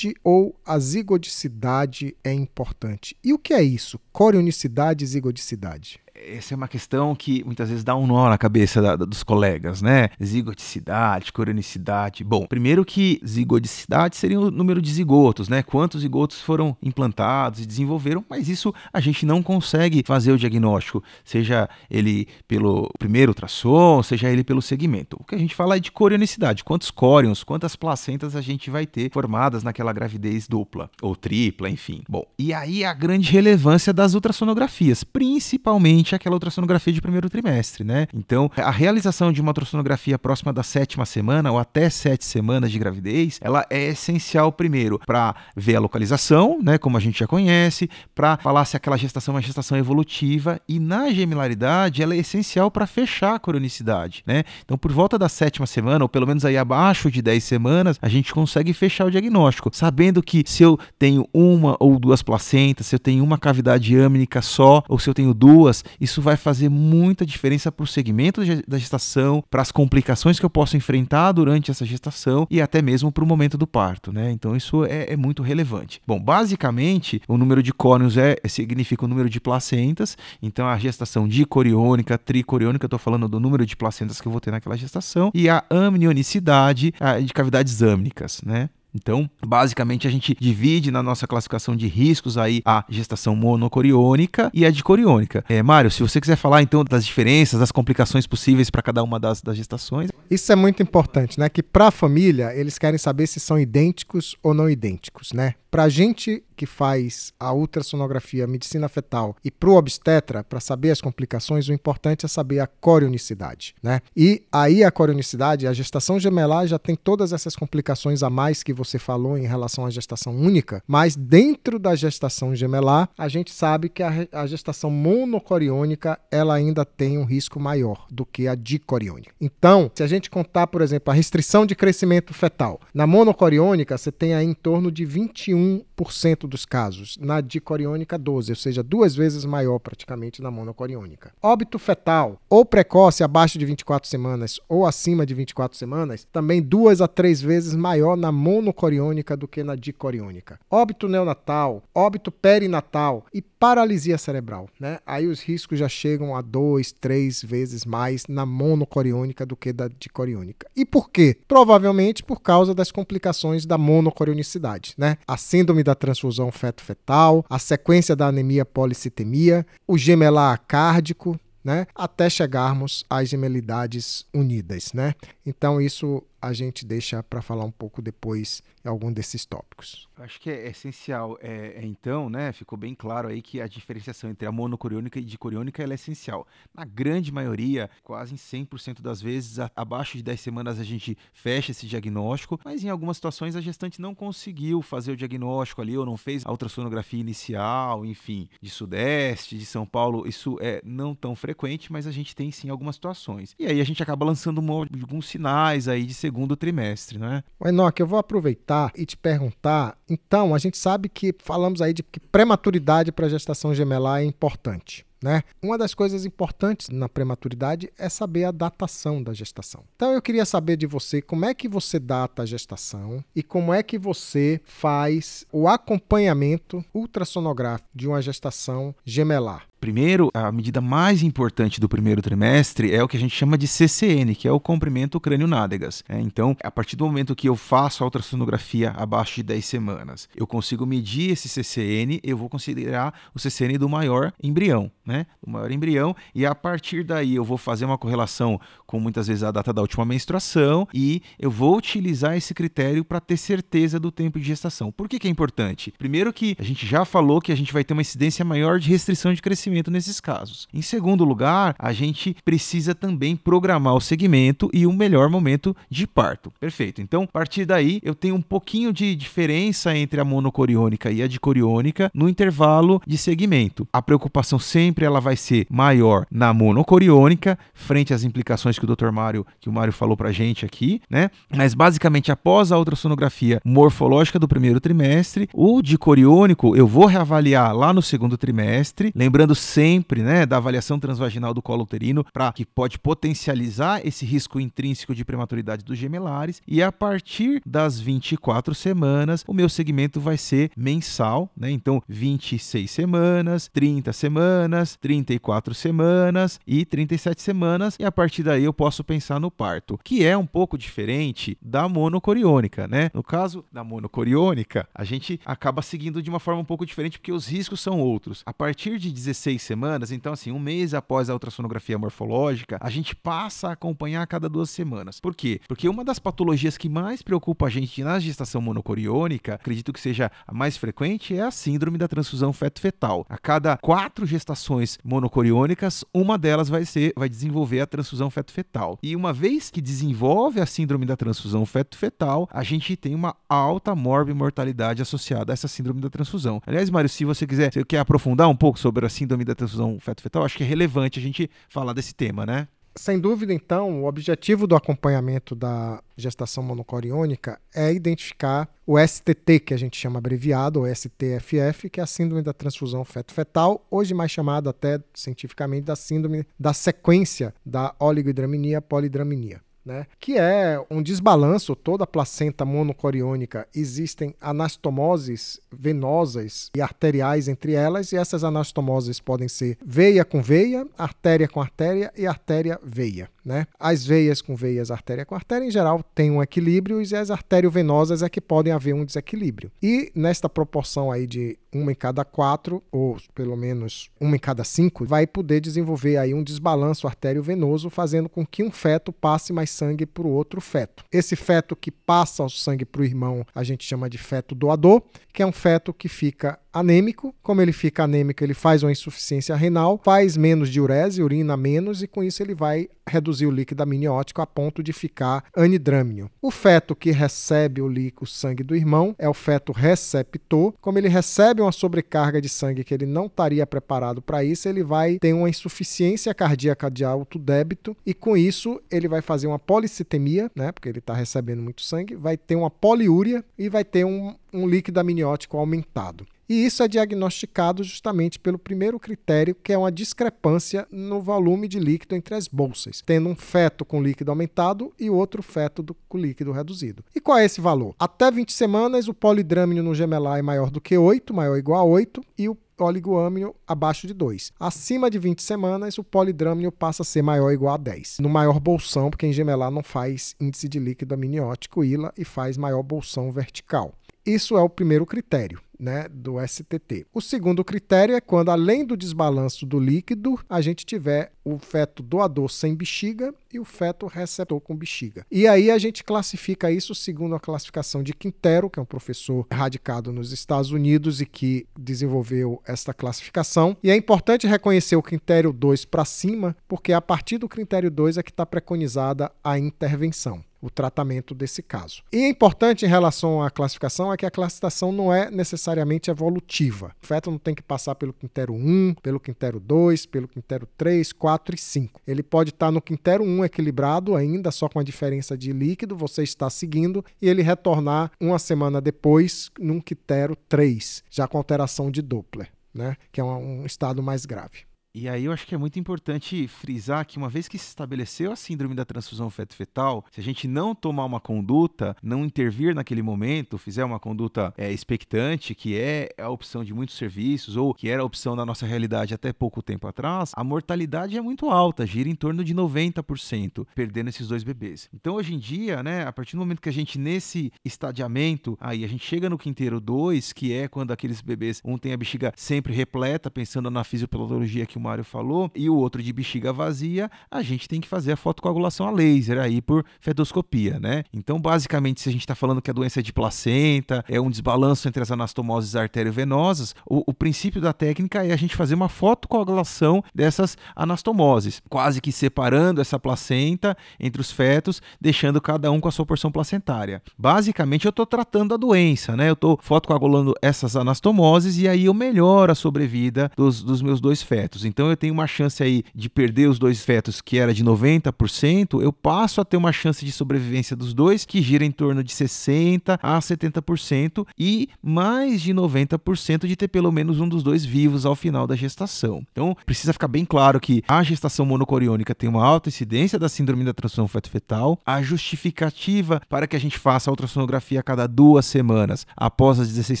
ou 0.22 0.54
a 0.64 0.78
zigodicidade 0.78 2.16
é 2.22 2.32
importante. 2.32 3.16
E 3.24 3.32
o 3.32 3.38
que 3.38 3.54
é 3.54 3.62
isso? 3.62 3.98
Corionicidade 4.12 5.04
e 5.04 5.08
zigodicidade? 5.08 5.98
Essa 6.28 6.54
é 6.54 6.56
uma 6.56 6.68
questão 6.68 7.14
que 7.14 7.42
muitas 7.44 7.68
vezes 7.68 7.84
dá 7.84 7.96
um 7.96 8.06
nó 8.06 8.28
na 8.28 8.38
cabeça 8.38 8.80
da, 8.80 8.96
dos 8.96 9.22
colegas, 9.22 9.82
né? 9.82 10.10
Zigoticidade, 10.22 11.32
coronicidade. 11.32 12.24
Bom, 12.24 12.46
primeiro 12.46 12.84
que 12.84 13.20
zigoticidade 13.26 14.16
seria 14.16 14.40
o 14.40 14.50
número 14.50 14.80
de 14.80 14.92
zigotos, 14.92 15.48
né? 15.48 15.62
Quantos 15.62 16.02
zigotos 16.02 16.40
foram 16.40 16.76
implantados 16.82 17.60
e 17.60 17.66
desenvolveram, 17.66 18.24
mas 18.28 18.48
isso 18.48 18.74
a 18.92 19.00
gente 19.00 19.26
não 19.26 19.42
consegue 19.42 20.02
fazer 20.06 20.32
o 20.32 20.38
diagnóstico, 20.38 21.02
seja 21.24 21.68
ele 21.90 22.26
pelo 22.46 22.90
primeiro 22.98 23.30
ultrassom, 23.30 24.02
seja 24.02 24.30
ele 24.30 24.44
pelo 24.44 24.62
segmento. 24.62 25.16
O 25.20 25.24
que 25.24 25.34
a 25.34 25.38
gente 25.38 25.54
fala 25.54 25.76
é 25.76 25.80
de 25.80 25.90
corionicidade, 25.90 26.64
quantos 26.64 26.90
córions, 26.90 27.42
quantas 27.42 27.76
placentas 27.76 28.36
a 28.36 28.40
gente 28.40 28.70
vai 28.70 28.86
ter 28.86 29.10
formadas 29.10 29.62
naquela 29.62 29.92
gravidez 29.92 30.46
dupla 30.46 30.90
ou 31.00 31.16
tripla, 31.16 31.68
enfim. 31.68 32.02
Bom, 32.08 32.24
e 32.38 32.52
aí 32.52 32.84
a 32.84 32.92
grande 32.92 33.30
relevância 33.30 33.92
das 33.92 34.14
ultrassonografias, 34.14 35.04
principalmente 35.04 36.11
aquela 36.16 36.34
ultrassonografia 36.36 36.92
de 36.92 37.00
primeiro 37.00 37.28
trimestre, 37.28 37.84
né? 37.84 38.06
Então, 38.14 38.50
a 38.56 38.70
realização 38.70 39.32
de 39.32 39.40
uma 39.40 39.50
ultrassonografia 39.50 40.18
próxima 40.18 40.52
da 40.52 40.62
sétima 40.62 41.04
semana 41.06 41.50
ou 41.50 41.58
até 41.58 41.88
sete 41.90 42.24
semanas 42.24 42.70
de 42.70 42.78
gravidez, 42.78 43.38
ela 43.40 43.66
é 43.70 43.88
essencial 43.88 44.52
primeiro 44.52 44.98
para 45.06 45.34
ver 45.56 45.76
a 45.76 45.80
localização, 45.80 46.58
né? 46.62 46.78
Como 46.78 46.96
a 46.96 47.00
gente 47.00 47.20
já 47.20 47.26
conhece, 47.26 47.88
para 48.14 48.36
falar 48.38 48.64
se 48.64 48.76
aquela 48.76 48.96
gestação 48.96 49.32
é 49.32 49.36
uma 49.36 49.42
gestação 49.42 49.76
evolutiva 49.78 50.60
e 50.68 50.78
na 50.78 51.10
gemilaridade 51.10 52.02
ela 52.02 52.14
é 52.14 52.18
essencial 52.18 52.70
para 52.70 52.86
fechar 52.86 53.34
a 53.34 53.38
cronicidade, 53.38 54.22
né? 54.26 54.44
Então, 54.64 54.78
por 54.78 54.92
volta 54.92 55.18
da 55.18 55.28
sétima 55.28 55.66
semana 55.66 56.04
ou 56.04 56.08
pelo 56.08 56.26
menos 56.26 56.44
aí 56.44 56.56
abaixo 56.56 57.10
de 57.10 57.22
10 57.22 57.44
semanas, 57.44 57.98
a 58.00 58.08
gente 58.08 58.32
consegue 58.32 58.72
fechar 58.72 59.06
o 59.06 59.10
diagnóstico, 59.10 59.70
sabendo 59.72 60.22
que 60.22 60.42
se 60.46 60.62
eu 60.62 60.78
tenho 60.98 61.26
uma 61.32 61.76
ou 61.80 61.98
duas 61.98 62.22
placentas, 62.22 62.86
se 62.86 62.94
eu 62.94 62.98
tenho 62.98 63.24
uma 63.24 63.38
cavidade 63.38 63.96
âmnica 63.96 64.42
só 64.42 64.82
ou 64.88 64.98
se 64.98 65.08
eu 65.08 65.14
tenho 65.14 65.34
duas, 65.34 65.84
isso 66.00 66.20
vai 66.20 66.36
fazer 66.36 66.68
muita 66.68 67.24
diferença 67.24 67.70
para 67.70 67.84
o 67.84 67.86
segmento 67.86 68.40
da 68.66 68.78
gestação, 68.78 69.42
para 69.50 69.62
as 69.62 69.72
complicações 69.72 70.38
que 70.38 70.46
eu 70.46 70.50
posso 70.50 70.76
enfrentar 70.76 71.32
durante 71.32 71.70
essa 71.70 71.84
gestação 71.84 72.46
e 72.50 72.60
até 72.60 72.82
mesmo 72.82 73.10
para 73.10 73.24
o 73.24 73.26
momento 73.26 73.56
do 73.56 73.66
parto, 73.66 74.12
né? 74.12 74.30
Então 74.30 74.56
isso 74.56 74.84
é, 74.84 75.12
é, 75.12 75.16
muito 75.16 75.42
relevante. 75.42 76.00
Bom, 76.06 76.20
basicamente 76.20 77.20
o 77.28 77.36
número 77.36 77.62
de 77.62 77.72
córneos 77.72 78.16
é, 78.16 78.36
significa 78.48 79.04
o 79.04 79.08
número 79.08 79.28
de 79.28 79.40
placentas. 79.40 80.16
Então 80.42 80.66
a 80.66 80.78
gestação 80.78 81.26
dicoriônica, 81.28 82.16
tricoriônica, 82.18 82.86
estou 82.86 82.98
falando 82.98 83.28
do 83.28 83.40
número 83.40 83.64
de 83.64 83.76
placentas 83.76 84.20
que 84.20 84.28
eu 84.28 84.32
vou 84.32 84.40
ter 84.40 84.50
naquela 84.50 84.76
gestação 84.76 85.30
e 85.34 85.48
a 85.48 85.64
amnionicidade 85.70 86.92
de 87.24 87.32
cavidades 87.32 87.82
âmnicas, 87.82 88.40
né? 88.44 88.68
Então, 88.94 89.28
basicamente, 89.44 90.06
a 90.06 90.10
gente 90.10 90.36
divide 90.38 90.90
na 90.90 91.02
nossa 91.02 91.26
classificação 91.26 91.74
de 91.74 91.86
riscos 91.86 92.36
aí 92.36 92.60
a 92.64 92.84
gestação 92.88 93.34
monocoriônica 93.34 94.50
e 94.52 94.66
a 94.66 94.70
dicoriônica. 94.70 95.44
É, 95.48 95.62
Mário, 95.62 95.90
se 95.90 96.02
você 96.02 96.20
quiser 96.20 96.36
falar 96.36 96.62
então 96.62 96.84
das 96.84 97.04
diferenças, 97.04 97.60
das 97.60 97.72
complicações 97.72 98.26
possíveis 98.26 98.70
para 98.70 98.82
cada 98.82 99.02
uma 99.02 99.18
das, 99.18 99.40
das 99.40 99.56
gestações. 99.56 100.10
Isso 100.30 100.52
é 100.52 100.56
muito 100.56 100.82
importante, 100.82 101.38
né? 101.38 101.48
Que 101.48 101.62
para 101.62 101.88
a 101.88 101.90
família, 101.90 102.54
eles 102.54 102.78
querem 102.78 102.98
saber 102.98 103.26
se 103.26 103.40
são 103.40 103.58
idênticos 103.58 104.36
ou 104.42 104.52
não 104.52 104.68
idênticos, 104.68 105.32
né? 105.32 105.54
Para 105.72 105.84
a 105.84 105.88
gente 105.88 106.44
que 106.54 106.66
faz 106.66 107.32
a 107.40 107.50
ultrassonografia, 107.50 108.44
a 108.44 108.46
medicina 108.46 108.90
fetal 108.90 109.34
e 109.42 109.50
para 109.50 109.70
o 109.70 109.74
obstetra, 109.74 110.44
para 110.44 110.60
saber 110.60 110.90
as 110.90 111.00
complicações, 111.00 111.66
o 111.66 111.72
importante 111.72 112.26
é 112.26 112.28
saber 112.28 112.60
a 112.60 112.66
corionicidade, 112.66 113.74
né? 113.82 114.00
E 114.14 114.42
aí 114.52 114.84
a 114.84 114.90
corionicidade, 114.90 115.66
a 115.66 115.72
gestação 115.72 116.20
gemelar 116.20 116.66
já 116.66 116.78
tem 116.78 116.94
todas 116.94 117.32
essas 117.32 117.56
complicações 117.56 118.22
a 118.22 118.28
mais 118.28 118.62
que 118.62 118.74
você 118.74 118.98
falou 118.98 119.38
em 119.38 119.46
relação 119.46 119.86
à 119.86 119.90
gestação 119.90 120.36
única, 120.36 120.82
mas 120.86 121.16
dentro 121.16 121.78
da 121.78 121.94
gestação 121.94 122.54
gemelar, 122.54 123.08
a 123.16 123.26
gente 123.26 123.50
sabe 123.50 123.88
que 123.88 124.02
a, 124.02 124.28
a 124.30 124.46
gestação 124.46 124.90
monocoriônica 124.90 126.20
ela 126.30 126.54
ainda 126.54 126.84
tem 126.84 127.16
um 127.16 127.24
risco 127.24 127.58
maior 127.58 128.06
do 128.10 128.26
que 128.26 128.46
a 128.46 128.54
dicoriônica. 128.54 129.34
Então, 129.40 129.90
se 129.94 130.02
a 130.02 130.06
gente 130.06 130.28
contar, 130.28 130.66
por 130.66 130.82
exemplo, 130.82 131.10
a 131.10 131.14
restrição 131.14 131.64
de 131.64 131.74
crescimento 131.74 132.34
fetal, 132.34 132.78
na 132.92 133.06
monocoriônica 133.06 133.96
você 133.96 134.12
tem 134.12 134.34
aí 134.34 134.44
em 134.44 134.54
torno 134.54 134.92
de 134.92 135.06
21 135.06 135.61
1% 135.62 136.48
dos 136.48 136.64
casos, 136.64 137.16
na 137.20 137.40
dicoriônica 137.40 138.18
12, 138.18 138.52
ou 138.52 138.56
seja, 138.56 138.82
duas 138.82 139.14
vezes 139.14 139.44
maior 139.44 139.78
praticamente 139.78 140.42
na 140.42 140.50
monocoriônica. 140.50 141.32
Óbito 141.42 141.78
fetal 141.78 142.40
ou 142.48 142.64
precoce 142.64 143.22
abaixo 143.22 143.58
de 143.58 143.66
24 143.66 144.08
semanas 144.08 144.58
ou 144.68 144.86
acima 144.86 145.24
de 145.24 145.34
24 145.34 145.76
semanas, 145.78 146.26
também 146.32 146.60
duas 146.60 147.00
a 147.00 147.08
três 147.08 147.40
vezes 147.40 147.74
maior 147.74 148.16
na 148.16 148.32
monocoriônica 148.32 149.36
do 149.36 149.48
que 149.48 149.62
na 149.62 149.76
dicoriônica. 149.76 150.58
Óbito 150.70 151.08
neonatal, 151.08 151.82
óbito 151.94 152.30
perinatal 152.30 153.24
e 153.32 153.40
paralisia 153.40 154.18
cerebral, 154.18 154.68
né? 154.80 154.98
Aí 155.06 155.26
os 155.28 155.40
riscos 155.40 155.78
já 155.78 155.88
chegam 155.88 156.34
a 156.34 156.42
dois, 156.42 156.90
três 156.90 157.40
vezes 157.40 157.84
mais 157.84 158.26
na 158.28 158.44
monocoriônica 158.44 159.46
do 159.46 159.56
que 159.56 159.72
da 159.72 159.86
dicoriônica. 159.86 160.66
E 160.74 160.84
por 160.84 161.10
quê? 161.10 161.36
Provavelmente 161.46 162.24
por 162.24 162.40
causa 162.40 162.74
das 162.74 162.90
complicações 162.90 163.64
da 163.64 163.78
monocorionicidade, 163.78 164.94
né? 164.98 165.16
Síndrome 165.52 165.82
da 165.82 165.94
transfusão 165.94 166.50
feto-fetal, 166.50 167.44
a 167.50 167.58
sequência 167.58 168.16
da 168.16 168.26
anemia 168.26 168.64
policitemia, 168.64 169.66
o 169.86 169.98
gemelar 169.98 170.58
cárdico, 170.66 171.38
né? 171.62 171.86
Até 171.94 172.30
chegarmos 172.30 173.04
às 173.08 173.28
gemelidades 173.28 174.24
unidas, 174.32 174.94
né? 174.94 175.14
Então 175.44 175.80
isso 175.80 176.22
a 176.42 176.52
gente 176.52 176.84
deixa 176.84 177.22
para 177.22 177.40
falar 177.40 177.64
um 177.64 177.70
pouco 177.70 178.02
depois 178.02 178.62
em 178.84 178.88
algum 178.88 179.12
desses 179.12 179.46
tópicos. 179.46 180.08
Acho 180.16 180.40
que 180.40 180.50
é 180.50 180.68
essencial, 180.68 181.38
é, 181.40 181.74
é, 181.76 181.86
então, 181.86 182.28
né? 182.28 182.52
Ficou 182.52 182.76
bem 182.76 182.96
claro 182.96 183.28
aí 183.28 183.40
que 183.40 183.60
a 183.60 183.68
diferenciação 183.68 184.28
entre 184.28 184.44
a 184.44 184.50
monocoriônica 184.50 185.20
e 185.20 185.24
dicoriônica 185.24 185.82
é 185.82 185.94
essencial. 185.94 186.46
Na 186.74 186.84
grande 186.84 187.30
maioria, 187.30 187.88
quase 188.02 188.34
em 188.34 188.36
100% 188.36 189.00
das 189.00 189.22
vezes, 189.22 189.60
a, 189.60 189.70
abaixo 189.76 190.16
de 190.16 190.22
10 190.24 190.40
semanas 190.40 190.80
a 190.80 190.84
gente 190.84 191.16
fecha 191.32 191.70
esse 191.70 191.86
diagnóstico, 191.86 192.58
mas 192.64 192.82
em 192.82 192.88
algumas 192.88 193.18
situações 193.18 193.54
a 193.54 193.60
gestante 193.60 194.00
não 194.00 194.12
conseguiu 194.12 194.82
fazer 194.82 195.12
o 195.12 195.16
diagnóstico 195.16 195.80
ali 195.80 195.96
ou 195.96 196.04
não 196.04 196.16
fez 196.16 196.44
a 196.44 196.50
ultrassonografia 196.50 197.20
inicial, 197.20 198.04
enfim, 198.04 198.48
de 198.60 198.68
Sudeste, 198.68 199.56
de 199.56 199.64
São 199.66 199.86
Paulo, 199.86 200.26
isso 200.26 200.58
é 200.60 200.80
não 200.84 201.14
tão 201.14 201.36
frequente, 201.36 201.92
mas 201.92 202.06
a 202.06 202.10
gente 202.10 202.34
tem 202.34 202.50
sim 202.50 202.68
algumas 202.68 202.96
situações. 202.96 203.54
E 203.60 203.66
aí 203.66 203.80
a 203.80 203.84
gente 203.84 204.02
acaba 204.02 204.26
lançando 204.26 204.60
alguns 204.60 205.28
sinais 205.32 205.88
aí 205.88 206.04
de 206.04 206.14
segundo 206.14 206.56
trimestre, 206.56 207.18
né? 207.18 207.42
Enoque, 207.64 208.02
eu 208.02 208.06
vou 208.06 208.18
aproveitar 208.18 208.92
e 208.96 209.04
te 209.04 209.16
perguntar. 209.16 209.96
Então, 210.08 210.54
a 210.54 210.58
gente 210.58 210.78
sabe 210.78 211.08
que 211.08 211.34
falamos 211.42 211.80
aí 211.80 211.92
de 211.92 212.02
que 212.02 212.20
prematuridade 212.20 213.10
para 213.12 213.28
gestação 213.28 213.74
gemelar 213.74 214.20
é 214.20 214.24
importante. 214.24 215.06
Né? 215.22 215.42
Uma 215.62 215.78
das 215.78 215.94
coisas 215.94 216.24
importantes 216.24 216.88
na 216.88 217.08
prematuridade 217.08 217.92
é 217.96 218.08
saber 218.08 218.44
a 218.44 218.50
datação 218.50 219.22
da 219.22 219.32
gestação. 219.32 219.84
Então 219.94 220.12
eu 220.12 220.20
queria 220.20 220.44
saber 220.44 220.76
de 220.76 220.84
você 220.84 221.22
como 221.22 221.44
é 221.44 221.54
que 221.54 221.68
você 221.68 222.00
data 222.00 222.42
a 222.42 222.46
gestação 222.46 223.24
e 223.34 223.40
como 223.40 223.72
é 223.72 223.84
que 223.84 223.96
você 223.96 224.60
faz 224.64 225.46
o 225.52 225.68
acompanhamento 225.68 226.84
ultrassonográfico 226.92 227.90
de 227.94 228.08
uma 228.08 228.20
gestação 228.20 228.92
gemelar. 229.04 229.68
Primeiro, 229.82 230.30
a 230.32 230.52
medida 230.52 230.80
mais 230.80 231.24
importante 231.24 231.80
do 231.80 231.88
primeiro 231.88 232.22
trimestre 232.22 232.94
é 232.94 233.02
o 233.02 233.08
que 233.08 233.16
a 233.16 233.20
gente 233.20 233.34
chama 233.34 233.58
de 233.58 233.66
CCN, 233.66 234.32
que 234.32 234.46
é 234.46 234.52
o 234.52 234.60
comprimento 234.60 235.18
crânio-nádegas. 235.18 236.04
É, 236.08 236.20
então, 236.20 236.56
a 236.62 236.70
partir 236.70 236.94
do 236.94 237.04
momento 237.04 237.34
que 237.34 237.48
eu 237.48 237.56
faço 237.56 238.04
a 238.04 238.06
ultrassonografia 238.06 238.90
abaixo 238.90 239.34
de 239.34 239.42
10 239.42 239.64
semanas, 239.64 240.28
eu 240.36 240.46
consigo 240.46 240.86
medir 240.86 241.32
esse 241.32 241.48
CCN, 241.48 242.20
eu 242.22 242.36
vou 242.36 242.48
considerar 242.48 243.12
o 243.34 243.40
CCN 243.40 243.76
do 243.76 243.88
maior 243.88 244.32
embrião, 244.40 244.88
né? 245.04 245.26
Do 245.44 245.50
maior 245.50 245.68
embrião, 245.72 246.14
e 246.32 246.46
a 246.46 246.54
partir 246.54 247.02
daí 247.02 247.34
eu 247.34 247.42
vou 247.42 247.58
fazer 247.58 247.84
uma 247.84 247.98
correlação 247.98 248.60
com 248.86 249.00
muitas 249.00 249.26
vezes 249.26 249.42
a 249.42 249.50
data 249.50 249.72
da 249.72 249.82
última 249.82 250.04
menstruação 250.04 250.86
e 250.94 251.22
eu 251.40 251.50
vou 251.50 251.76
utilizar 251.76 252.36
esse 252.36 252.54
critério 252.54 253.04
para 253.04 253.18
ter 253.18 253.36
certeza 253.36 253.98
do 253.98 254.12
tempo 254.12 254.38
de 254.38 254.46
gestação. 254.46 254.92
Por 254.92 255.08
que, 255.08 255.18
que 255.18 255.26
é 255.26 255.30
importante? 255.30 255.92
Primeiro 255.98 256.32
que 256.32 256.54
a 256.56 256.62
gente 256.62 256.86
já 256.86 257.04
falou 257.04 257.40
que 257.40 257.50
a 257.50 257.56
gente 257.56 257.72
vai 257.72 257.82
ter 257.82 257.94
uma 257.94 258.02
incidência 258.02 258.44
maior 258.44 258.78
de 258.78 258.88
restrição 258.88 259.34
de 259.34 259.42
crescimento 259.42 259.71
nesses 259.90 260.20
casos. 260.20 260.68
Em 260.72 260.82
segundo 260.82 261.24
lugar, 261.24 261.74
a 261.78 261.92
gente 261.92 262.36
precisa 262.44 262.94
também 262.94 263.36
programar 263.36 263.94
o 263.94 264.00
segmento 264.00 264.70
e 264.72 264.86
o 264.86 264.92
melhor 264.92 265.28
momento 265.28 265.74
de 265.90 266.06
parto. 266.06 266.52
Perfeito. 266.58 267.00
Então, 267.00 267.24
a 267.24 267.26
partir 267.26 267.64
daí, 267.64 268.00
eu 268.02 268.14
tenho 268.14 268.34
um 268.34 268.42
pouquinho 268.42 268.92
de 268.92 269.14
diferença 269.14 269.96
entre 269.96 270.20
a 270.20 270.24
monocoriônica 270.24 271.10
e 271.10 271.22
a 271.22 271.28
dicoriônica 271.28 272.10
no 272.14 272.28
intervalo 272.28 273.00
de 273.06 273.16
segmento. 273.16 273.86
A 273.92 274.02
preocupação 274.02 274.58
sempre 274.58 275.04
ela 275.04 275.20
vai 275.20 275.36
ser 275.36 275.66
maior 275.70 276.26
na 276.30 276.52
monocoriônica, 276.52 277.58
frente 277.74 278.12
às 278.14 278.24
implicações 278.24 278.78
que 278.78 278.84
o 278.84 278.96
Dr. 278.96 279.10
Mário, 279.10 279.46
que 279.60 279.68
o 279.68 279.72
Mário 279.72 279.92
falou 279.92 280.16
pra 280.16 280.32
gente 280.32 280.64
aqui, 280.64 281.00
né? 281.08 281.30
Mas 281.54 281.74
basicamente 281.74 282.32
após 282.32 282.72
a 282.72 282.78
ultrassonografia 282.78 283.60
morfológica 283.64 284.38
do 284.38 284.48
primeiro 284.48 284.80
trimestre, 284.80 285.48
o 285.52 285.80
dicoriônico 285.82 286.76
eu 286.76 286.86
vou 286.86 287.06
reavaliar 287.06 287.74
lá 287.74 287.92
no 287.92 288.02
segundo 288.02 288.36
trimestre, 288.36 289.12
lembrando 289.14 289.54
sempre 289.62 290.22
né, 290.22 290.44
da 290.44 290.56
avaliação 290.56 290.98
transvaginal 290.98 291.54
do 291.54 291.62
colo 291.62 291.84
uterino, 291.84 292.24
para 292.32 292.52
que 292.52 292.66
pode 292.66 292.98
potencializar 292.98 294.06
esse 294.06 294.26
risco 294.26 294.60
intrínseco 294.60 295.14
de 295.14 295.24
prematuridade 295.24 295.84
dos 295.84 295.96
gemelares. 295.96 296.60
E 296.66 296.82
a 296.82 296.90
partir 296.90 297.62
das 297.64 297.98
24 297.98 298.74
semanas, 298.74 299.44
o 299.46 299.54
meu 299.54 299.68
segmento 299.68 300.20
vai 300.20 300.36
ser 300.36 300.70
mensal, 300.76 301.50
né? 301.56 301.70
Então, 301.70 302.02
26 302.08 302.90
semanas, 302.90 303.68
30 303.72 304.12
semanas, 304.12 304.98
34 305.00 305.74
semanas 305.74 306.60
e 306.66 306.84
37 306.84 307.40
semanas. 307.40 307.96
E 307.98 308.04
a 308.04 308.12
partir 308.12 308.42
daí 308.42 308.64
eu 308.64 308.72
posso 308.72 309.04
pensar 309.04 309.38
no 309.40 309.50
parto, 309.50 309.98
que 310.02 310.24
é 310.24 310.36
um 310.36 310.46
pouco 310.46 310.76
diferente 310.76 311.56
da 311.62 311.88
monocoriônica, 311.88 312.88
né? 312.88 313.10
No 313.14 313.22
caso 313.22 313.64
da 313.72 313.84
monocoriônica, 313.84 314.88
a 314.94 315.04
gente 315.04 315.40
acaba 315.44 315.82
seguindo 315.82 316.22
de 316.22 316.30
uma 316.30 316.40
forma 316.40 316.60
um 316.60 316.64
pouco 316.64 316.84
diferente 316.84 317.18
porque 317.18 317.32
os 317.32 317.46
riscos 317.46 317.80
são 317.80 318.00
outros. 318.00 318.42
A 318.44 318.52
partir 318.52 318.98
de 318.98 319.10
16 319.10 319.41
seis 319.42 319.62
semanas, 319.62 320.12
então 320.12 320.32
assim, 320.32 320.52
um 320.52 320.58
mês 320.58 320.94
após 320.94 321.28
a 321.28 321.32
ultrassonografia 321.32 321.98
morfológica, 321.98 322.78
a 322.80 322.88
gente 322.88 323.14
passa 323.14 323.68
a 323.68 323.72
acompanhar 323.72 324.22
a 324.22 324.26
cada 324.26 324.48
duas 324.48 324.70
semanas. 324.70 325.18
Por 325.18 325.34
quê? 325.34 325.60
Porque 325.66 325.88
uma 325.88 326.04
das 326.04 326.18
patologias 326.18 326.78
que 326.78 326.88
mais 326.88 327.22
preocupa 327.22 327.66
a 327.66 327.70
gente 327.70 328.02
na 328.04 328.18
gestação 328.20 328.60
monocoriônica, 328.62 329.54
acredito 329.54 329.92
que 329.92 330.00
seja 330.00 330.30
a 330.46 330.54
mais 330.54 330.76
frequente, 330.76 331.36
é 331.36 331.42
a 331.42 331.50
síndrome 331.50 331.98
da 331.98 332.06
transfusão 332.06 332.52
feto-fetal. 332.52 333.26
A 333.28 333.36
cada 333.36 333.76
quatro 333.78 334.24
gestações 334.24 334.98
monocoriônicas, 335.04 336.04
uma 336.14 336.38
delas 336.38 336.68
vai 336.68 336.84
ser, 336.84 337.12
vai 337.16 337.28
desenvolver 337.28 337.80
a 337.80 337.86
transfusão 337.86 338.30
feto-fetal. 338.30 338.98
E 339.02 339.16
uma 339.16 339.32
vez 339.32 339.70
que 339.70 339.80
desenvolve 339.80 340.60
a 340.60 340.66
síndrome 340.66 341.04
da 341.04 341.16
transfusão 341.16 341.66
feto-fetal, 341.66 342.48
a 342.52 342.62
gente 342.62 342.96
tem 342.96 343.14
uma 343.14 343.34
alta 343.48 343.94
morbimortalidade 343.94 345.02
associada 345.02 345.52
a 345.52 345.54
essa 345.54 345.66
síndrome 345.66 346.00
da 346.00 346.08
transfusão. 346.08 346.62
Aliás, 346.64 346.88
Mário, 346.90 347.08
se 347.08 347.24
você 347.24 347.46
quiser, 347.46 347.72
você 347.72 347.84
quer 347.84 347.98
aprofundar 347.98 348.48
um 348.48 348.56
pouco 348.56 348.78
sobre 348.78 349.04
a 349.04 349.08
síndrome 349.32 349.44
da 349.44 349.54
transfusão 349.54 349.98
feto-fetal, 349.98 350.44
acho 350.44 350.56
que 350.56 350.62
é 350.62 350.66
relevante 350.66 351.18
a 351.18 351.22
gente 351.22 351.50
falar 351.68 351.92
desse 351.92 352.14
tema, 352.14 352.44
né? 352.44 352.68
Sem 352.94 353.18
dúvida, 353.18 353.54
então, 353.54 354.02
o 354.02 354.06
objetivo 354.06 354.66
do 354.66 354.76
acompanhamento 354.76 355.54
da 355.54 356.02
gestação 356.14 356.62
monocoriônica 356.62 357.58
é 357.74 357.90
identificar 357.90 358.68
o 358.86 358.98
STT, 358.98 359.60
que 359.60 359.72
a 359.72 359.78
gente 359.78 359.96
chama 359.96 360.18
abreviado, 360.18 360.80
ou 360.80 360.94
STFF, 360.94 361.88
que 361.90 362.00
é 362.00 362.02
a 362.02 362.06
síndrome 362.06 362.42
da 362.42 362.52
transfusão 362.52 363.02
feto-fetal, 363.02 363.86
hoje 363.90 364.12
mais 364.12 364.30
chamada 364.30 364.68
até 364.68 365.00
cientificamente 365.14 365.84
da 365.84 365.96
síndrome 365.96 366.44
da 366.60 366.74
sequência 366.74 367.54
da 367.64 367.94
oligohidraminia 367.98 368.82
polihidraminia 368.82 369.62
né? 369.84 370.06
que 370.18 370.38
é 370.38 370.82
um 370.90 371.02
desbalanço, 371.02 371.74
toda 371.74 372.04
a 372.04 372.06
placenta 372.06 372.64
monocoriônica, 372.64 373.66
existem 373.74 374.34
anastomoses 374.40 375.60
venosas 375.70 376.70
e 376.74 376.80
arteriais 376.80 377.48
entre 377.48 377.72
elas, 377.72 378.12
e 378.12 378.16
essas 378.16 378.44
anastomoses 378.44 379.20
podem 379.20 379.48
ser 379.48 379.78
veia 379.84 380.24
com 380.24 380.42
veia, 380.42 380.86
artéria 380.96 381.48
com 381.48 381.60
artéria 381.60 382.12
e 382.16 382.26
artéria-veia. 382.26 383.28
Né? 383.44 383.66
As 383.78 384.04
veias 384.04 384.40
com 384.40 384.54
veias, 384.54 384.90
artéria 384.90 385.24
com 385.24 385.34
artéria, 385.34 385.66
em 385.66 385.70
geral, 385.70 386.02
têm 386.14 386.30
um 386.30 386.42
equilíbrio 386.42 387.02
e 387.02 387.14
as 387.14 387.30
arteriovenosas 387.30 388.22
é 388.22 388.28
que 388.28 388.40
podem 388.40 388.72
haver 388.72 388.94
um 388.94 389.04
desequilíbrio. 389.04 389.70
E 389.82 390.10
nesta 390.14 390.48
proporção 390.48 391.10
aí 391.10 391.26
de 391.26 391.58
uma 391.72 391.92
em 391.92 391.94
cada 391.94 392.24
quatro, 392.24 392.82
ou 392.92 393.16
pelo 393.34 393.56
menos 393.56 394.10
uma 394.20 394.36
em 394.36 394.38
cada 394.38 394.62
cinco, 394.62 395.04
vai 395.06 395.26
poder 395.26 395.60
desenvolver 395.60 396.18
aí 396.18 396.34
um 396.34 396.42
desbalanço 396.42 397.06
artério-venoso, 397.06 397.88
fazendo 397.88 398.28
com 398.28 398.46
que 398.46 398.62
um 398.62 398.70
feto 398.70 399.12
passe 399.12 399.52
mais 399.52 399.70
sangue 399.70 400.04
para 400.04 400.26
o 400.26 400.30
outro 400.30 400.60
feto. 400.60 401.04
Esse 401.10 401.34
feto 401.34 401.74
que 401.74 401.90
passa 401.90 402.44
o 402.44 402.50
sangue 402.50 402.84
para 402.84 403.00
o 403.00 403.04
irmão, 403.04 403.44
a 403.54 403.64
gente 403.64 403.84
chama 403.84 404.08
de 404.08 404.18
feto 404.18 404.54
doador, 404.54 405.02
que 405.32 405.42
é 405.42 405.46
um 405.46 405.52
feto 405.52 405.94
que 405.94 406.08
fica 406.08 406.58
anêmico. 406.72 407.34
Como 407.42 407.60
ele 407.60 407.72
fica 407.72 408.04
anêmico, 408.04 408.42
ele 408.42 408.54
faz 408.54 408.82
uma 408.82 408.92
insuficiência 408.92 409.54
renal, 409.54 410.00
faz 410.02 410.36
menos 410.36 410.70
diurese, 410.70 411.22
urina 411.22 411.56
menos, 411.56 412.02
e 412.02 412.06
com 412.06 412.22
isso 412.22 412.42
ele 412.42 412.54
vai 412.54 412.88
reduzir 413.08 413.46
o 413.46 413.50
líquido 413.50 413.82
amniótico 413.82 414.40
a 414.40 414.46
ponto 414.46 414.82
de 414.82 414.92
ficar 414.92 415.44
anidrâmino. 415.56 416.30
O 416.40 416.50
feto 416.50 416.94
que 416.94 417.10
recebe 417.10 417.80
o 417.80 417.88
líquido 417.88 418.26
sangue 418.26 418.62
do 418.62 418.76
irmão 418.76 419.14
é 419.18 419.28
o 419.28 419.34
feto 419.34 419.72
receptor. 419.72 420.72
Como 420.80 420.98
ele 420.98 421.08
recebe 421.08 421.60
uma 421.60 421.72
sobrecarga 421.72 422.40
de 422.40 422.48
sangue 422.48 422.84
que 422.84 422.94
ele 422.94 423.06
não 423.06 423.26
estaria 423.26 423.66
preparado 423.66 424.22
para 424.22 424.44
isso, 424.44 424.68
ele 424.68 424.82
vai 424.82 425.18
ter 425.18 425.32
uma 425.32 425.50
insuficiência 425.50 426.32
cardíaca 426.34 426.90
de 426.90 427.04
alto 427.04 427.38
débito 427.38 427.96
e 428.06 428.14
com 428.14 428.36
isso 428.36 428.80
ele 428.90 429.08
vai 429.08 429.20
fazer 429.20 429.46
uma 429.46 429.58
policitemia, 429.58 430.50
né, 430.54 430.72
porque 430.72 430.88
ele 430.88 430.98
está 430.98 431.14
recebendo 431.14 431.62
muito 431.62 431.82
sangue, 431.82 432.14
vai 432.14 432.36
ter 432.36 432.56
uma 432.56 432.70
poliúria 432.70 433.44
e 433.58 433.68
vai 433.68 433.84
ter 433.84 434.04
um, 434.04 434.34
um 434.52 434.66
líquido 434.68 435.00
amniótico 435.00 435.56
aumentado. 435.56 436.26
E 436.52 436.66
isso 436.66 436.82
é 436.82 436.86
diagnosticado 436.86 437.82
justamente 437.82 438.38
pelo 438.38 438.58
primeiro 438.58 439.00
critério, 439.00 439.54
que 439.54 439.72
é 439.72 439.78
uma 439.78 439.90
discrepância 439.90 440.86
no 440.92 441.18
volume 441.18 441.66
de 441.66 441.80
líquido 441.80 442.14
entre 442.14 442.34
as 442.34 442.46
bolsas, 442.46 443.02
tendo 443.06 443.26
um 443.30 443.34
feto 443.34 443.86
com 443.86 444.02
líquido 444.02 444.30
aumentado 444.30 444.92
e 445.00 445.08
outro 445.08 445.42
feto 445.42 445.82
do, 445.82 445.96
com 446.06 446.18
líquido 446.18 446.52
reduzido. 446.52 447.02
E 447.14 447.20
qual 447.22 447.38
é 447.38 447.46
esse 447.46 447.58
valor? 447.58 447.94
Até 447.98 448.30
20 448.30 448.52
semanas, 448.52 449.08
o 449.08 449.14
polidrâmino 449.14 449.82
no 449.82 449.94
gemelar 449.94 450.38
é 450.38 450.42
maior 450.42 450.70
do 450.70 450.78
que 450.78 450.94
8, 450.94 451.32
maior 451.32 451.52
ou 451.52 451.56
igual 451.56 451.80
a 451.80 451.84
8, 451.84 452.22
e 452.36 452.50
o 452.50 452.58
oligoâmino 452.78 453.56
abaixo 453.66 454.06
de 454.06 454.12
2. 454.12 454.52
Acima 454.60 455.08
de 455.08 455.18
20 455.18 455.42
semanas, 455.42 455.96
o 455.96 456.04
polidrâmino 456.04 456.70
passa 456.70 457.00
a 457.00 457.06
ser 457.06 457.22
maior 457.22 457.44
ou 457.44 457.52
igual 457.54 457.76
a 457.76 457.78
10. 457.78 458.18
No 458.20 458.28
maior 458.28 458.60
bolsão, 458.60 459.08
porque 459.08 459.26
em 459.26 459.32
gemelar 459.32 459.70
não 459.70 459.82
faz 459.82 460.36
índice 460.38 460.68
de 460.68 460.78
líquido 460.78 461.14
amniótico 461.14 461.82
ILA 461.82 462.12
e 462.18 462.26
faz 462.26 462.58
maior 462.58 462.82
bolsão 462.82 463.32
vertical. 463.32 463.94
Isso 464.26 464.54
é 464.54 464.60
o 464.60 464.68
primeiro 464.68 465.06
critério 465.06 465.58
né, 465.82 466.06
do 466.08 466.36
STT. 466.46 467.04
O 467.12 467.20
segundo 467.20 467.64
critério 467.64 468.14
é 468.14 468.20
quando, 468.20 468.50
além 468.50 468.84
do 468.84 468.96
desbalanço 468.96 469.66
do 469.66 469.80
líquido, 469.80 470.38
a 470.48 470.60
gente 470.60 470.86
tiver 470.86 471.32
o 471.44 471.58
feto 471.58 472.04
doador 472.04 472.48
sem 472.48 472.72
bexiga 472.72 473.34
e 473.52 473.58
o 473.58 473.64
feto 473.64 474.06
receptor 474.06 474.60
com 474.60 474.76
bexiga. 474.76 475.26
E 475.28 475.48
aí 475.48 475.72
a 475.72 475.78
gente 475.78 476.04
classifica 476.04 476.70
isso 476.70 476.94
segundo 476.94 477.34
a 477.34 477.40
classificação 477.40 478.00
de 478.00 478.14
Quintero, 478.14 478.70
que 478.70 478.78
é 478.78 478.82
um 478.82 478.86
professor 478.86 479.44
radicado 479.52 480.12
nos 480.12 480.30
Estados 480.30 480.70
Unidos 480.70 481.20
e 481.20 481.26
que 481.26 481.66
desenvolveu 481.76 482.62
esta 482.64 482.94
classificação. 482.94 483.76
E 483.82 483.90
é 483.90 483.96
importante 483.96 484.46
reconhecer 484.46 484.94
o 484.94 485.02
critério 485.02 485.52
2 485.52 485.84
para 485.86 486.04
cima, 486.04 486.56
porque 486.68 486.92
a 486.92 487.00
partir 487.00 487.38
do 487.38 487.48
critério 487.48 487.90
2 487.90 488.18
é 488.18 488.22
que 488.22 488.30
está 488.30 488.46
preconizada 488.46 489.32
a 489.42 489.58
intervenção 489.58 490.44
o 490.62 490.70
tratamento 490.70 491.34
desse 491.34 491.60
caso. 491.60 492.02
E 492.12 492.18
é 492.18 492.28
importante 492.28 492.86
em 492.86 492.88
relação 492.88 493.42
à 493.42 493.50
classificação 493.50 494.12
é 494.12 494.16
que 494.16 494.24
a 494.24 494.30
classificação 494.30 494.92
não 494.92 495.12
é 495.12 495.28
necessariamente 495.28 496.08
evolutiva. 496.08 496.94
O 497.02 497.06
feto 497.06 497.30
não 497.30 497.38
tem 497.38 497.54
que 497.54 497.62
passar 497.62 497.96
pelo 497.96 498.12
quintero 498.12 498.54
1, 498.54 498.94
pelo 499.02 499.18
quintero 499.18 499.58
2, 499.58 500.06
pelo 500.06 500.28
quintero 500.28 500.68
3, 500.78 501.12
4 501.12 501.54
e 501.56 501.58
5. 501.58 502.00
Ele 502.06 502.22
pode 502.22 502.50
estar 502.50 502.70
no 502.70 502.80
quintero 502.80 503.24
1 503.24 503.44
equilibrado 503.44 504.14
ainda, 504.14 504.52
só 504.52 504.68
com 504.68 504.78
a 504.78 504.84
diferença 504.84 505.36
de 505.36 505.52
líquido, 505.52 505.96
você 505.96 506.22
está 506.22 506.48
seguindo, 506.48 507.04
e 507.20 507.28
ele 507.28 507.42
retornar 507.42 508.12
uma 508.20 508.38
semana 508.38 508.80
depois 508.80 509.50
num 509.58 509.80
quintero 509.80 510.36
3, 510.48 511.02
já 511.10 511.26
com 511.26 511.38
alteração 511.38 511.90
de 511.90 512.00
Doppler, 512.00 512.52
né? 512.72 512.96
que 513.10 513.20
é 513.20 513.24
um, 513.24 513.62
um 513.62 513.66
estado 513.66 514.02
mais 514.02 514.24
grave. 514.24 514.71
E 514.94 515.08
aí 515.08 515.24
eu 515.24 515.32
acho 515.32 515.46
que 515.46 515.54
é 515.54 515.58
muito 515.58 515.78
importante 515.78 516.46
frisar 516.46 517.06
que 517.06 517.16
uma 517.16 517.30
vez 517.30 517.48
que 517.48 517.56
se 517.56 517.68
estabeleceu 517.68 518.30
a 518.30 518.36
síndrome 518.36 518.74
da 518.74 518.84
transfusão 518.84 519.30
feto-fetal, 519.30 520.04
se 520.10 520.20
a 520.20 520.22
gente 520.22 520.46
não 520.46 520.74
tomar 520.74 521.06
uma 521.06 521.18
conduta, 521.18 521.96
não 522.02 522.26
intervir 522.26 522.74
naquele 522.74 523.00
momento, 523.00 523.56
fizer 523.56 523.84
uma 523.84 523.98
conduta 523.98 524.52
é, 524.54 524.70
expectante, 524.70 525.54
que 525.54 525.78
é 525.78 526.10
a 526.18 526.28
opção 526.28 526.62
de 526.62 526.74
muitos 526.74 526.96
serviços, 526.96 527.56
ou 527.56 527.72
que 527.72 527.88
era 527.88 528.02
a 528.02 528.04
opção 528.04 528.36
da 528.36 528.44
nossa 528.44 528.66
realidade 528.66 529.14
até 529.14 529.32
pouco 529.32 529.62
tempo 529.62 529.86
atrás, 529.86 530.32
a 530.36 530.44
mortalidade 530.44 531.16
é 531.16 531.22
muito 531.22 531.48
alta, 531.48 531.86
gira 531.86 532.10
em 532.10 532.14
torno 532.14 532.44
de 532.44 532.54
90%, 532.54 533.66
perdendo 533.74 534.08
esses 534.08 534.28
dois 534.28 534.44
bebês. 534.44 534.90
Então 534.92 535.14
hoje 535.14 535.34
em 535.34 535.38
dia, 535.38 535.82
né, 535.82 536.06
a 536.06 536.12
partir 536.12 536.36
do 536.36 536.40
momento 536.40 536.60
que 536.60 536.68
a 536.68 536.72
gente 536.72 536.98
nesse 536.98 537.50
estadiamento, 537.64 538.58
aí 538.60 538.84
a 538.84 538.88
gente 538.88 539.06
chega 539.06 539.30
no 539.30 539.38
quinteiro 539.38 539.80
2, 539.80 540.34
que 540.34 540.52
é 540.52 540.68
quando 540.68 540.92
aqueles 540.92 541.22
bebês, 541.22 541.62
um 541.64 541.78
tem 541.78 541.94
a 541.94 541.96
bexiga 541.96 542.30
sempre 542.36 542.74
repleta, 542.74 543.30
pensando 543.30 543.70
na 543.70 543.82
fisiopatologia 543.84 544.66
que 544.66 544.81
Mário 544.82 545.04
falou, 545.04 545.50
e 545.54 545.70
o 545.70 545.76
outro 545.76 546.02
de 546.02 546.12
bexiga 546.12 546.52
vazia, 546.52 547.10
a 547.30 547.42
gente 547.42 547.68
tem 547.68 547.80
que 547.80 547.88
fazer 547.88 548.12
a 548.12 548.16
fotocoagulação 548.16 548.86
a 548.86 548.90
laser 548.90 549.38
aí 549.38 549.62
por 549.62 549.84
fedoscopia, 550.00 550.78
né? 550.78 551.04
Então, 551.12 551.40
basicamente, 551.40 552.00
se 552.00 552.08
a 552.08 552.12
gente 552.12 552.22
está 552.22 552.34
falando 552.34 552.60
que 552.60 552.70
a 552.70 552.74
doença 552.74 553.00
é 553.00 553.02
de 553.02 553.12
placenta, 553.12 554.04
é 554.08 554.20
um 554.20 554.30
desbalanço 554.30 554.88
entre 554.88 555.02
as 555.02 555.10
anastomoses 555.10 555.76
arteriovenosas, 555.76 556.74
o, 556.86 557.02
o 557.06 557.14
princípio 557.14 557.60
da 557.60 557.72
técnica 557.72 558.26
é 558.26 558.32
a 558.32 558.36
gente 558.36 558.56
fazer 558.56 558.74
uma 558.74 558.88
fotocoagulação 558.88 560.02
dessas 560.14 560.56
anastomoses, 560.74 561.62
quase 561.68 562.00
que 562.00 562.12
separando 562.12 562.80
essa 562.80 562.98
placenta 562.98 563.76
entre 563.98 564.20
os 564.20 564.30
fetos, 564.30 564.82
deixando 565.00 565.40
cada 565.40 565.70
um 565.70 565.80
com 565.80 565.88
a 565.88 565.92
sua 565.92 566.06
porção 566.06 566.32
placentária. 566.32 567.02
Basicamente, 567.16 567.86
eu 567.86 567.90
estou 567.90 568.06
tratando 568.06 568.54
a 568.54 568.56
doença, 568.56 569.16
né? 569.16 569.28
Eu 569.28 569.34
estou 569.34 569.58
fotocoagulando 569.62 570.34
essas 570.42 570.76
anastomoses 570.76 571.58
e 571.58 571.68
aí 571.68 571.86
eu 571.86 571.94
melhoro 571.94 572.52
a 572.52 572.54
sobrevida 572.54 573.30
dos, 573.36 573.62
dos 573.62 573.82
meus 573.82 574.00
dois 574.00 574.22
fetos. 574.22 574.64
Então 574.72 574.88
eu 574.88 574.96
tenho 574.96 575.12
uma 575.12 575.26
chance 575.26 575.62
aí 575.62 575.84
de 575.94 576.08
perder 576.08 576.48
os 576.48 576.58
dois 576.58 576.82
fetos 576.82 577.20
que 577.20 577.38
era 577.38 577.52
de 577.52 577.62
90%, 577.62 578.80
eu 578.80 578.90
passo 578.90 579.38
a 579.38 579.44
ter 579.44 579.58
uma 579.58 579.70
chance 579.70 580.02
de 580.02 580.10
sobrevivência 580.10 580.74
dos 580.74 580.94
dois 580.94 581.26
que 581.26 581.42
gira 581.42 581.62
em 581.62 581.70
torno 581.70 582.02
de 582.02 582.10
60 582.10 582.98
a 583.02 583.18
70% 583.18 584.26
e 584.38 584.70
mais 584.82 585.42
de 585.42 585.52
90% 585.52 586.46
de 586.46 586.56
ter 586.56 586.68
pelo 586.68 586.90
menos 586.90 587.20
um 587.20 587.28
dos 587.28 587.42
dois 587.42 587.66
vivos 587.66 588.06
ao 588.06 588.16
final 588.16 588.46
da 588.46 588.56
gestação. 588.56 589.22
Então 589.30 589.54
precisa 589.66 589.92
ficar 589.92 590.08
bem 590.08 590.24
claro 590.24 590.58
que 590.58 590.82
a 590.88 591.02
gestação 591.02 591.44
monocoriônica 591.44 592.14
tem 592.14 592.30
uma 592.30 592.42
alta 592.42 592.70
incidência 592.70 593.18
da 593.18 593.28
síndrome 593.28 593.64
da 593.64 593.74
transfusão 593.74 594.08
feto-fetal. 594.08 594.78
A 594.86 595.02
justificativa 595.02 596.22
para 596.30 596.46
que 596.46 596.56
a 596.56 596.60
gente 596.60 596.78
faça 596.78 597.10
a 597.10 597.12
ultrassonografia 597.12 597.80
a 597.80 597.82
cada 597.82 598.06
duas 598.06 598.46
semanas 598.46 599.06
após 599.14 599.60
as 599.60 599.68
16 599.68 600.00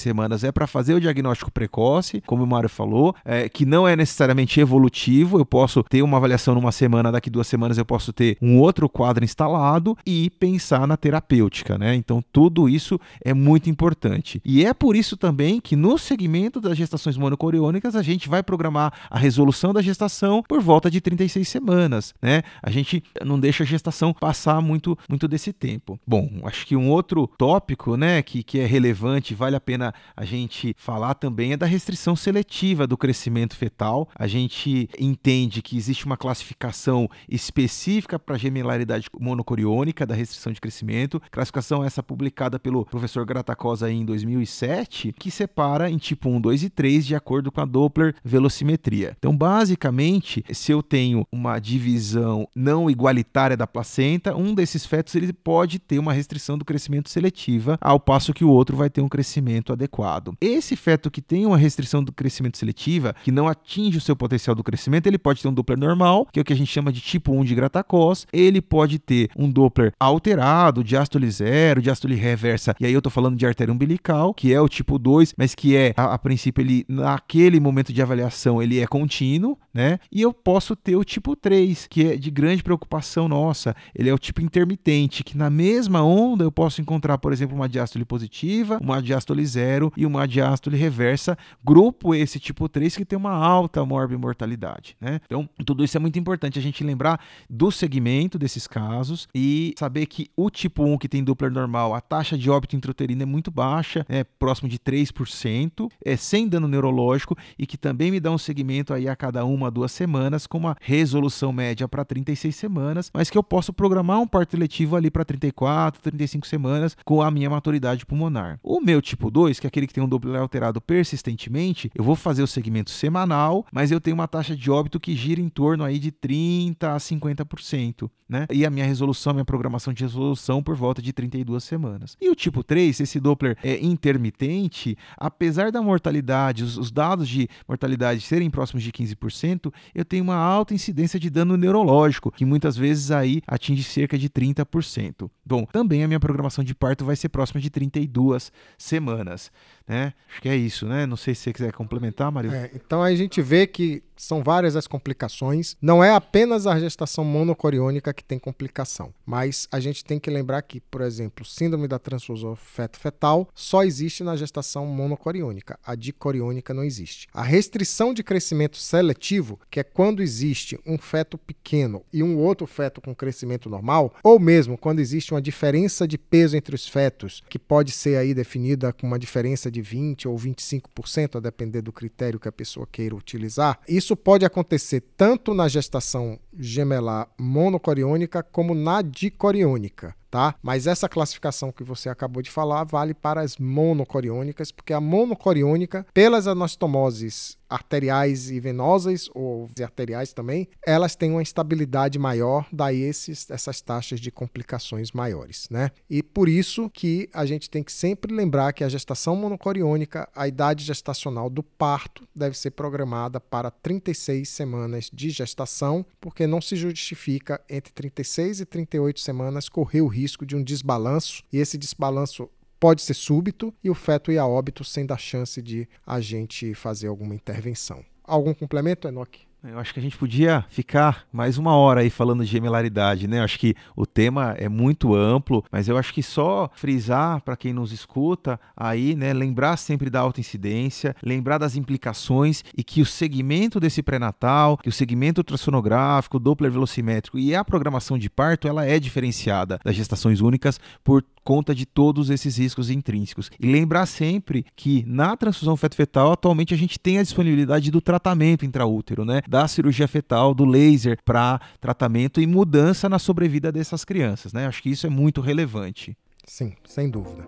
semanas 0.00 0.44
é 0.44 0.50
para 0.50 0.66
fazer 0.66 0.94
o 0.94 1.00
diagnóstico 1.00 1.50
precoce, 1.50 2.22
como 2.26 2.44
o 2.44 2.46
Mário 2.46 2.68
falou, 2.68 3.14
é, 3.24 3.48
que 3.48 3.66
não 3.66 3.86
é 3.86 3.94
necessariamente 3.94 4.58
evolutivo, 4.62 5.38
eu 5.38 5.44
posso 5.44 5.82
ter 5.82 6.02
uma 6.02 6.16
avaliação 6.16 6.54
numa 6.54 6.72
semana, 6.72 7.12
daqui 7.12 7.28
duas 7.28 7.46
semanas 7.46 7.78
eu 7.78 7.84
posso 7.84 8.12
ter 8.12 8.36
um 8.40 8.58
outro 8.58 8.88
quadro 8.88 9.24
instalado 9.24 9.96
e 10.06 10.30
pensar 10.38 10.86
na 10.86 10.96
terapêutica, 10.96 11.76
né? 11.76 11.94
Então 11.94 12.22
tudo 12.32 12.68
isso 12.68 12.98
é 13.24 13.34
muito 13.34 13.68
importante. 13.68 14.40
E 14.44 14.64
é 14.64 14.72
por 14.72 14.96
isso 14.96 15.16
também 15.16 15.60
que 15.60 15.76
no 15.76 15.98
segmento 15.98 16.60
das 16.60 16.76
gestações 16.76 17.16
monocoriônicas 17.16 17.94
a 17.94 18.02
gente 18.02 18.28
vai 18.28 18.42
programar 18.42 18.92
a 19.10 19.18
resolução 19.18 19.72
da 19.72 19.82
gestação 19.82 20.42
por 20.48 20.60
volta 20.60 20.90
de 20.90 21.00
36 21.00 21.48
semanas, 21.48 22.14
né? 22.22 22.42
A 22.62 22.70
gente 22.70 23.02
não 23.24 23.38
deixa 23.38 23.64
a 23.64 23.66
gestação 23.66 24.12
passar 24.12 24.60
muito 24.60 24.96
muito 25.08 25.28
desse 25.28 25.52
tempo. 25.52 25.98
Bom, 26.06 26.28
acho 26.44 26.66
que 26.66 26.76
um 26.76 26.88
outro 26.88 27.26
tópico, 27.38 27.96
né, 27.96 28.22
que, 28.22 28.42
que 28.42 28.58
é 28.58 28.66
relevante, 28.66 29.34
vale 29.34 29.56
a 29.56 29.60
pena 29.60 29.94
a 30.16 30.24
gente 30.24 30.74
falar 30.78 31.14
também 31.14 31.52
é 31.52 31.56
da 31.56 31.66
restrição 31.66 32.14
seletiva 32.14 32.86
do 32.86 32.96
crescimento 32.96 33.56
fetal. 33.56 34.08
A 34.14 34.26
gente 34.26 34.51
gente 34.52 34.88
entende 34.98 35.62
que 35.62 35.76
existe 35.76 36.04
uma 36.04 36.16
classificação 36.16 37.08
específica 37.28 38.18
para 38.18 38.36
gemelaridade 38.36 39.08
monocoriônica 39.18 40.06
da 40.06 40.14
restrição 40.14 40.52
de 40.52 40.60
crescimento, 40.60 41.20
classificação 41.30 41.82
essa 41.82 42.02
publicada 42.02 42.58
pelo 42.58 42.84
professor 42.84 43.24
Gratacosa 43.24 43.90
em 43.90 44.04
2007, 44.04 45.14
que 45.18 45.30
separa 45.30 45.90
em 45.90 45.96
tipo 45.96 46.28
1, 46.28 46.40
2 46.40 46.62
e 46.64 46.70
3 46.70 47.06
de 47.06 47.14
acordo 47.14 47.50
com 47.50 47.60
a 47.60 47.64
Doppler 47.64 48.14
velocimetria. 48.22 49.16
Então, 49.18 49.36
basicamente, 49.36 50.44
se 50.52 50.70
eu 50.70 50.82
tenho 50.82 51.26
uma 51.32 51.58
divisão 51.58 52.46
não 52.54 52.90
igualitária 52.90 53.56
da 53.56 53.66
placenta, 53.66 54.36
um 54.36 54.54
desses 54.54 54.84
fetos 54.84 55.14
ele 55.14 55.32
pode 55.32 55.78
ter 55.78 55.98
uma 55.98 56.12
restrição 56.12 56.58
do 56.58 56.64
crescimento 56.64 57.08
seletiva, 57.08 57.78
ao 57.80 57.98
passo 57.98 58.34
que 58.34 58.44
o 58.44 58.50
outro 58.50 58.76
vai 58.76 58.90
ter 58.90 59.00
um 59.00 59.08
crescimento 59.08 59.72
adequado. 59.72 60.34
Esse 60.40 60.76
feto 60.76 61.10
que 61.10 61.22
tem 61.22 61.46
uma 61.46 61.56
restrição 61.56 62.04
do 62.04 62.12
crescimento 62.12 62.58
seletiva, 62.58 63.14
que 63.24 63.32
não 63.32 63.48
atinge 63.48 63.98
o 63.98 64.00
seu 64.00 64.14
potencial 64.14 64.41
potencial 64.42 64.54
do 64.54 64.64
crescimento, 64.64 65.06
ele 65.06 65.18
pode 65.18 65.40
ter 65.40 65.48
um 65.48 65.54
Doppler 65.54 65.78
normal, 65.78 66.26
que 66.32 66.38
é 66.38 66.42
o 66.42 66.44
que 66.44 66.52
a 66.52 66.56
gente 66.56 66.70
chama 66.70 66.92
de 66.92 67.00
tipo 67.00 67.32
1 67.32 67.44
de 67.44 67.54
Gratacos, 67.54 68.26
ele 68.32 68.60
pode 68.60 68.98
ter 68.98 69.30
um 69.36 69.48
Doppler 69.48 69.92
alterado, 69.98 70.82
diástole 70.82 71.30
zero, 71.30 71.80
diástole 71.80 72.16
reversa, 72.16 72.74
e 72.80 72.86
aí 72.86 72.92
eu 72.92 73.00
tô 73.00 73.08
falando 73.08 73.36
de 73.36 73.46
artéria 73.46 73.72
umbilical, 73.72 74.34
que 74.34 74.52
é 74.52 74.60
o 74.60 74.68
tipo 74.68 74.98
2, 74.98 75.34
mas 75.36 75.54
que 75.54 75.76
é, 75.76 75.94
a, 75.96 76.14
a 76.14 76.18
princípio, 76.18 76.62
ele 76.62 76.84
naquele 76.88 77.60
momento 77.60 77.92
de 77.92 78.02
avaliação, 78.02 78.60
ele 78.60 78.80
é 78.80 78.86
contínuo, 78.86 79.56
né? 79.72 79.98
E 80.10 80.20
eu 80.20 80.32
posso 80.32 80.76
ter 80.76 80.96
o 80.96 81.04
tipo 81.04 81.34
3, 81.34 81.86
que 81.86 82.06
é 82.06 82.16
de 82.16 82.30
grande 82.30 82.62
preocupação 82.62 83.28
nossa. 83.28 83.74
Ele 83.94 84.08
é 84.08 84.14
o 84.14 84.18
tipo 84.18 84.40
intermitente, 84.40 85.24
que 85.24 85.36
na 85.36 85.48
mesma 85.48 86.02
onda 86.02 86.44
eu 86.44 86.52
posso 86.52 86.80
encontrar, 86.80 87.18
por 87.18 87.32
exemplo, 87.32 87.56
uma 87.56 87.68
diástole 87.68 88.04
positiva, 88.04 88.78
uma 88.82 89.02
diástole 89.02 89.44
zero 89.46 89.92
e 89.96 90.04
uma 90.04 90.26
diástole 90.26 90.76
reversa. 90.76 91.36
Grupo 91.64 92.14
esse 92.14 92.38
tipo 92.38 92.68
3 92.68 92.96
que 92.96 93.04
tem 93.04 93.18
uma 93.18 93.32
alta 93.32 93.84
morbimortalidade, 93.84 94.96
né? 95.00 95.20
Então, 95.26 95.48
tudo 95.64 95.84
isso 95.84 95.96
é 95.96 96.00
muito 96.00 96.18
importante 96.18 96.58
a 96.58 96.62
gente 96.62 96.84
lembrar 96.84 97.20
do 97.48 97.70
segmento 97.70 98.38
desses 98.38 98.66
casos 98.66 99.28
e 99.34 99.74
saber 99.78 100.06
que 100.06 100.30
o 100.36 100.50
tipo 100.50 100.84
1 100.84 100.98
que 100.98 101.08
tem 101.08 101.24
Doppler 101.24 101.52
normal, 101.52 101.94
a 101.94 102.00
taxa 102.00 102.36
de 102.36 102.50
óbito 102.50 102.76
intrauterina 102.76 103.22
é 103.22 103.26
muito 103.26 103.50
baixa, 103.50 104.04
é 104.08 104.24
próximo 104.24 104.68
de 104.68 104.78
3%, 104.78 105.90
é 106.04 106.16
sem 106.16 106.48
dano 106.48 106.68
neurológico 106.68 107.36
e 107.58 107.66
que 107.66 107.76
também 107.76 108.10
me 108.10 108.20
dá 108.20 108.30
um 108.30 108.38
segmento 108.38 108.92
aí 108.92 109.08
a 109.08 109.16
cada 109.16 109.44
uma, 109.44 109.61
duas 109.70 109.92
semanas 109.92 110.46
com 110.46 110.58
uma 110.58 110.76
resolução 110.80 111.52
média 111.52 111.88
para 111.88 112.04
36 112.04 112.54
semanas, 112.54 113.10
mas 113.12 113.30
que 113.30 113.38
eu 113.38 113.42
posso 113.42 113.72
programar 113.72 114.20
um 114.20 114.26
parto 114.26 114.56
letivo 114.56 114.96
ali 114.96 115.10
para 115.10 115.24
34, 115.24 116.00
35 116.02 116.46
semanas 116.46 116.96
com 117.04 117.22
a 117.22 117.30
minha 117.30 117.50
maturidade 117.50 118.06
pulmonar. 118.06 118.58
O 118.62 118.80
meu 118.80 119.00
tipo 119.00 119.30
2, 119.30 119.60
que 119.60 119.66
é 119.66 119.68
aquele 119.68 119.86
que 119.86 119.94
tem 119.94 120.02
um 120.02 120.08
Doppler 120.08 120.40
alterado 120.40 120.80
persistentemente, 120.80 121.90
eu 121.94 122.04
vou 122.04 122.16
fazer 122.16 122.42
o 122.42 122.46
segmento 122.46 122.90
semanal, 122.90 123.66
mas 123.72 123.90
eu 123.90 124.00
tenho 124.00 124.14
uma 124.14 124.28
taxa 124.28 124.56
de 124.56 124.70
óbito 124.70 125.00
que 125.00 125.14
gira 125.14 125.40
em 125.40 125.48
torno 125.48 125.84
aí 125.84 125.98
de 125.98 126.10
30 126.10 126.94
a 126.94 126.96
50%, 126.96 128.10
né? 128.28 128.46
E 128.50 128.64
a 128.64 128.70
minha 128.70 128.86
resolução, 128.86 129.32
minha 129.32 129.44
programação 129.44 129.92
de 129.92 130.02
resolução 130.02 130.62
por 130.62 130.74
volta 130.74 131.02
de 131.02 131.12
32 131.12 131.62
semanas. 131.62 132.16
E 132.20 132.30
o 132.30 132.34
tipo 132.34 132.64
3, 132.64 133.00
esse 133.00 133.20
Doppler 133.20 133.56
é 133.62 133.84
intermitente, 133.84 134.96
apesar 135.16 135.70
da 135.70 135.82
mortalidade, 135.82 136.64
os, 136.64 136.78
os 136.78 136.90
dados 136.90 137.28
de 137.28 137.48
mortalidade 137.68 138.20
serem 138.20 138.50
próximos 138.50 138.82
de 138.82 138.90
15%, 138.90 139.51
eu 139.94 140.04
tenho 140.04 140.24
uma 140.24 140.36
alta 140.36 140.74
incidência 140.74 141.18
de 141.18 141.28
dano 141.30 141.56
neurológico, 141.56 142.30
que 142.30 142.44
muitas 142.44 142.76
vezes 142.76 143.10
aí 143.10 143.42
atinge 143.46 143.82
cerca 143.82 144.16
de 144.16 144.28
30%. 144.28 145.30
Bom, 145.44 145.64
também 145.64 146.04
a 146.04 146.08
minha 146.08 146.20
programação 146.20 146.62
de 146.62 146.74
parto 146.74 147.04
vai 147.04 147.16
ser 147.16 147.28
próxima 147.28 147.60
de 147.60 147.70
32 147.70 148.52
semanas, 148.78 149.50
né? 149.86 150.12
Acho 150.30 150.40
que 150.40 150.48
é 150.48 150.56
isso, 150.56 150.86
né? 150.86 151.06
Não 151.06 151.16
sei 151.16 151.34
se 151.34 151.42
você 151.42 151.52
quiser 151.52 151.72
complementar, 151.72 152.30
Mario. 152.30 152.52
É, 152.52 152.70
então 152.74 153.02
a 153.02 153.14
gente 153.14 153.40
vê 153.40 153.66
que 153.66 154.02
são 154.22 154.42
várias 154.42 154.76
as 154.76 154.86
complicações. 154.86 155.76
Não 155.82 156.02
é 156.02 156.10
apenas 156.10 156.66
a 156.66 156.78
gestação 156.78 157.24
monocoriônica 157.24 158.14
que 158.14 158.22
tem 158.22 158.38
complicação, 158.38 159.12
mas 159.26 159.66
a 159.72 159.80
gente 159.80 160.04
tem 160.04 160.18
que 160.18 160.30
lembrar 160.30 160.62
que, 160.62 160.80
por 160.80 161.00
exemplo, 161.00 161.44
síndrome 161.44 161.88
da 161.88 161.98
transfusão 161.98 162.54
feto-fetal 162.54 163.48
só 163.52 163.82
existe 163.82 164.22
na 164.22 164.36
gestação 164.36 164.86
monocoriônica. 164.86 165.78
A 165.84 165.96
dicoriônica 165.96 166.72
não 166.72 166.84
existe. 166.84 167.26
A 167.34 167.42
restrição 167.42 168.14
de 168.14 168.22
crescimento 168.22 168.76
seletivo, 168.76 169.58
que 169.68 169.80
é 169.80 169.82
quando 169.82 170.22
existe 170.22 170.78
um 170.86 170.96
feto 170.96 171.36
pequeno 171.36 172.04
e 172.12 172.22
um 172.22 172.38
outro 172.38 172.66
feto 172.66 173.00
com 173.00 173.14
crescimento 173.14 173.68
normal, 173.68 174.14
ou 174.22 174.38
mesmo 174.38 174.78
quando 174.78 175.00
existe 175.00 175.34
uma 175.34 175.42
diferença 175.42 176.06
de 176.06 176.16
peso 176.16 176.56
entre 176.56 176.76
os 176.76 176.86
fetos, 176.86 177.42
que 177.48 177.58
pode 177.58 177.90
ser 177.90 178.16
aí 178.16 178.34
definida 178.34 178.92
com 178.92 179.06
uma 179.06 179.18
diferença 179.18 179.70
de 179.72 179.82
20 179.82 180.28
ou 180.28 180.36
25%, 180.36 181.36
a 181.36 181.40
depender 181.40 181.82
do 181.82 181.92
critério 181.92 182.38
que 182.38 182.48
a 182.48 182.52
pessoa 182.52 182.86
queira 182.86 183.16
utilizar. 183.16 183.80
Isso 183.88 184.16
pode 184.16 184.44
acontecer 184.44 185.02
tanto 185.16 185.52
na 185.54 185.66
gestação 185.66 186.38
gemelar 186.56 187.28
monocoriônica 187.38 188.42
como 188.42 188.74
na 188.74 189.02
dicoriônica 189.02 190.14
tá? 190.32 190.54
Mas 190.62 190.86
essa 190.86 191.10
classificação 191.10 191.70
que 191.70 191.84
você 191.84 192.08
acabou 192.08 192.42
de 192.42 192.50
falar 192.50 192.84
vale 192.84 193.12
para 193.12 193.42
as 193.42 193.58
monocoriônicas, 193.58 194.72
porque 194.72 194.94
a 194.94 195.00
monocoriônica, 195.00 196.06
pelas 196.14 196.46
anastomoses 196.46 197.58
arteriais 197.68 198.50
e 198.50 198.60
venosas, 198.60 199.30
ou 199.34 199.70
arteriais 199.82 200.32
também, 200.32 200.68
elas 200.86 201.16
têm 201.16 201.30
uma 201.30 201.42
estabilidade 201.42 202.18
maior, 202.18 202.66
daí 202.72 203.00
esses, 203.02 203.50
essas 203.50 203.80
taxas 203.80 204.20
de 204.20 204.30
complicações 204.30 205.12
maiores, 205.12 205.68
né? 205.70 205.90
E 206.08 206.22
por 206.22 206.48
isso 206.48 206.90
que 206.90 207.28
a 207.32 207.46
gente 207.46 207.70
tem 207.70 207.82
que 207.82 207.92
sempre 207.92 208.34
lembrar 208.34 208.72
que 208.72 208.84
a 208.84 208.88
gestação 208.88 209.34
monocoriônica, 209.36 210.28
a 210.34 210.48
idade 210.48 210.84
gestacional 210.84 211.48
do 211.48 211.62
parto 211.62 212.26
deve 212.34 212.56
ser 212.56 212.72
programada 212.72 213.40
para 213.40 213.70
36 213.70 214.48
semanas 214.48 215.10
de 215.12 215.30
gestação, 215.30 216.04
porque 216.20 216.46
não 216.46 216.60
se 216.60 216.76
justifica 216.76 217.60
entre 217.68 217.92
36 217.92 218.60
e 218.60 218.66
38 218.66 219.20
semanas 219.20 219.68
correr 219.68 220.02
o 220.02 220.06
risco 220.06 220.21
risco 220.22 220.46
de 220.46 220.56
um 220.56 220.62
desbalanço, 220.62 221.42
e 221.52 221.58
esse 221.58 221.76
desbalanço 221.76 222.48
pode 222.80 223.02
ser 223.02 223.14
súbito 223.14 223.72
e 223.84 223.90
o 223.90 223.94
feto 223.94 224.32
ir 224.32 224.38
a 224.38 224.46
óbito 224.46 224.82
sem 224.82 225.06
dar 225.06 225.18
chance 225.18 225.60
de 225.60 225.88
a 226.06 226.20
gente 226.20 226.74
fazer 226.74 227.06
alguma 227.06 227.34
intervenção. 227.34 228.04
Algum 228.24 228.54
complemento, 228.54 229.06
Enoque? 229.06 229.46
Eu 229.64 229.78
acho 229.78 229.94
que 229.94 230.00
a 230.00 230.02
gente 230.02 230.16
podia 230.16 230.64
ficar 230.68 231.24
mais 231.32 231.56
uma 231.56 231.76
hora 231.76 232.00
aí 232.00 232.10
falando 232.10 232.44
de 232.44 232.50
gemelaridade, 232.50 233.28
né? 233.28 233.38
Eu 233.38 233.44
acho 233.44 233.60
que 233.60 233.76
o 233.94 234.04
tema 234.04 234.56
é 234.58 234.68
muito 234.68 235.14
amplo, 235.14 235.64
mas 235.70 235.86
eu 235.86 235.96
acho 235.96 236.12
que 236.12 236.20
só 236.20 236.68
frisar 236.74 237.40
para 237.42 237.56
quem 237.56 237.72
nos 237.72 237.92
escuta 237.92 238.58
aí, 238.76 239.14
né? 239.14 239.32
Lembrar 239.32 239.76
sempre 239.76 240.10
da 240.10 240.18
alta 240.18 240.40
incidência, 240.40 241.14
lembrar 241.22 241.58
das 241.58 241.76
implicações 241.76 242.64
e 242.76 242.82
que 242.82 243.00
o 243.00 243.06
segmento 243.06 243.78
desse 243.78 244.02
pré-natal, 244.02 244.76
que 244.78 244.88
o 244.88 244.92
segmento 244.92 245.40
ultrassonográfico, 245.40 246.40
Doppler 246.40 246.72
velocimétrico 246.72 247.38
e 247.38 247.54
a 247.54 247.64
programação 247.64 248.18
de 248.18 248.28
parto, 248.28 248.66
ela 248.66 248.84
é 248.84 248.98
diferenciada 248.98 249.78
das 249.84 249.94
gestações 249.94 250.40
únicas 250.40 250.80
por 251.04 251.24
conta 251.44 251.74
de 251.74 251.86
todos 251.86 252.30
esses 252.30 252.56
riscos 252.56 252.90
intrínsecos. 252.90 253.50
E 253.58 253.70
lembrar 253.70 254.06
sempre 254.06 254.64
que 254.76 255.04
na 255.06 255.36
transfusão 255.36 255.76
feto-fetal, 255.76 256.32
atualmente 256.32 256.74
a 256.74 256.76
gente 256.76 256.98
tem 256.98 257.18
a 257.18 257.22
disponibilidade 257.22 257.90
do 257.90 258.00
tratamento 258.00 258.64
intraútero, 258.64 259.24
né? 259.24 259.42
Da 259.52 259.68
cirurgia 259.68 260.08
fetal, 260.08 260.54
do 260.54 260.64
laser 260.64 261.18
para 261.22 261.60
tratamento 261.78 262.40
e 262.40 262.46
mudança 262.46 263.06
na 263.06 263.18
sobrevida 263.18 263.70
dessas 263.70 264.02
crianças, 264.02 264.50
né? 264.54 264.66
Acho 264.66 264.82
que 264.82 264.88
isso 264.88 265.06
é 265.06 265.10
muito 265.10 265.42
relevante. 265.42 266.16
Sim, 266.46 266.72
sem 266.86 267.10
dúvida. 267.10 267.44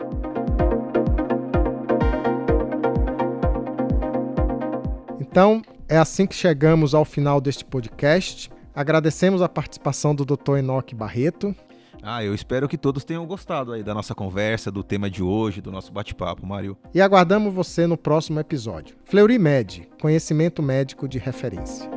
Então, 5.19 5.63
é 5.89 5.97
assim 5.97 6.27
que 6.27 6.35
chegamos 6.35 6.95
ao 6.95 7.07
final 7.07 7.41
deste 7.41 7.65
podcast. 7.65 8.51
Agradecemos 8.75 9.41
a 9.41 9.49
participação 9.49 10.15
do 10.15 10.27
Dr. 10.27 10.59
Enoque 10.59 10.95
Barreto. 10.95 11.57
Ah, 12.03 12.23
eu 12.23 12.35
espero 12.35 12.69
que 12.69 12.77
todos 12.77 13.03
tenham 13.03 13.27
gostado 13.27 13.73
aí 13.73 13.83
da 13.83 13.95
nossa 13.95 14.15
conversa, 14.15 14.71
do 14.71 14.85
tema 14.85 15.09
de 15.09 15.23
hoje, 15.23 15.63
do 15.63 15.73
nosso 15.73 15.91
bate-papo, 15.91 16.47
Mário. 16.47 16.77
E 16.93 17.01
aguardamos 17.01 17.55
você 17.55 17.87
no 17.87 17.97
próximo 17.97 18.39
episódio. 18.39 18.95
Fleury 19.07 19.39
Med, 19.39 19.89
conhecimento 20.03 20.63
médico 20.63 21.09
de 21.09 21.19
referência. 21.19 21.94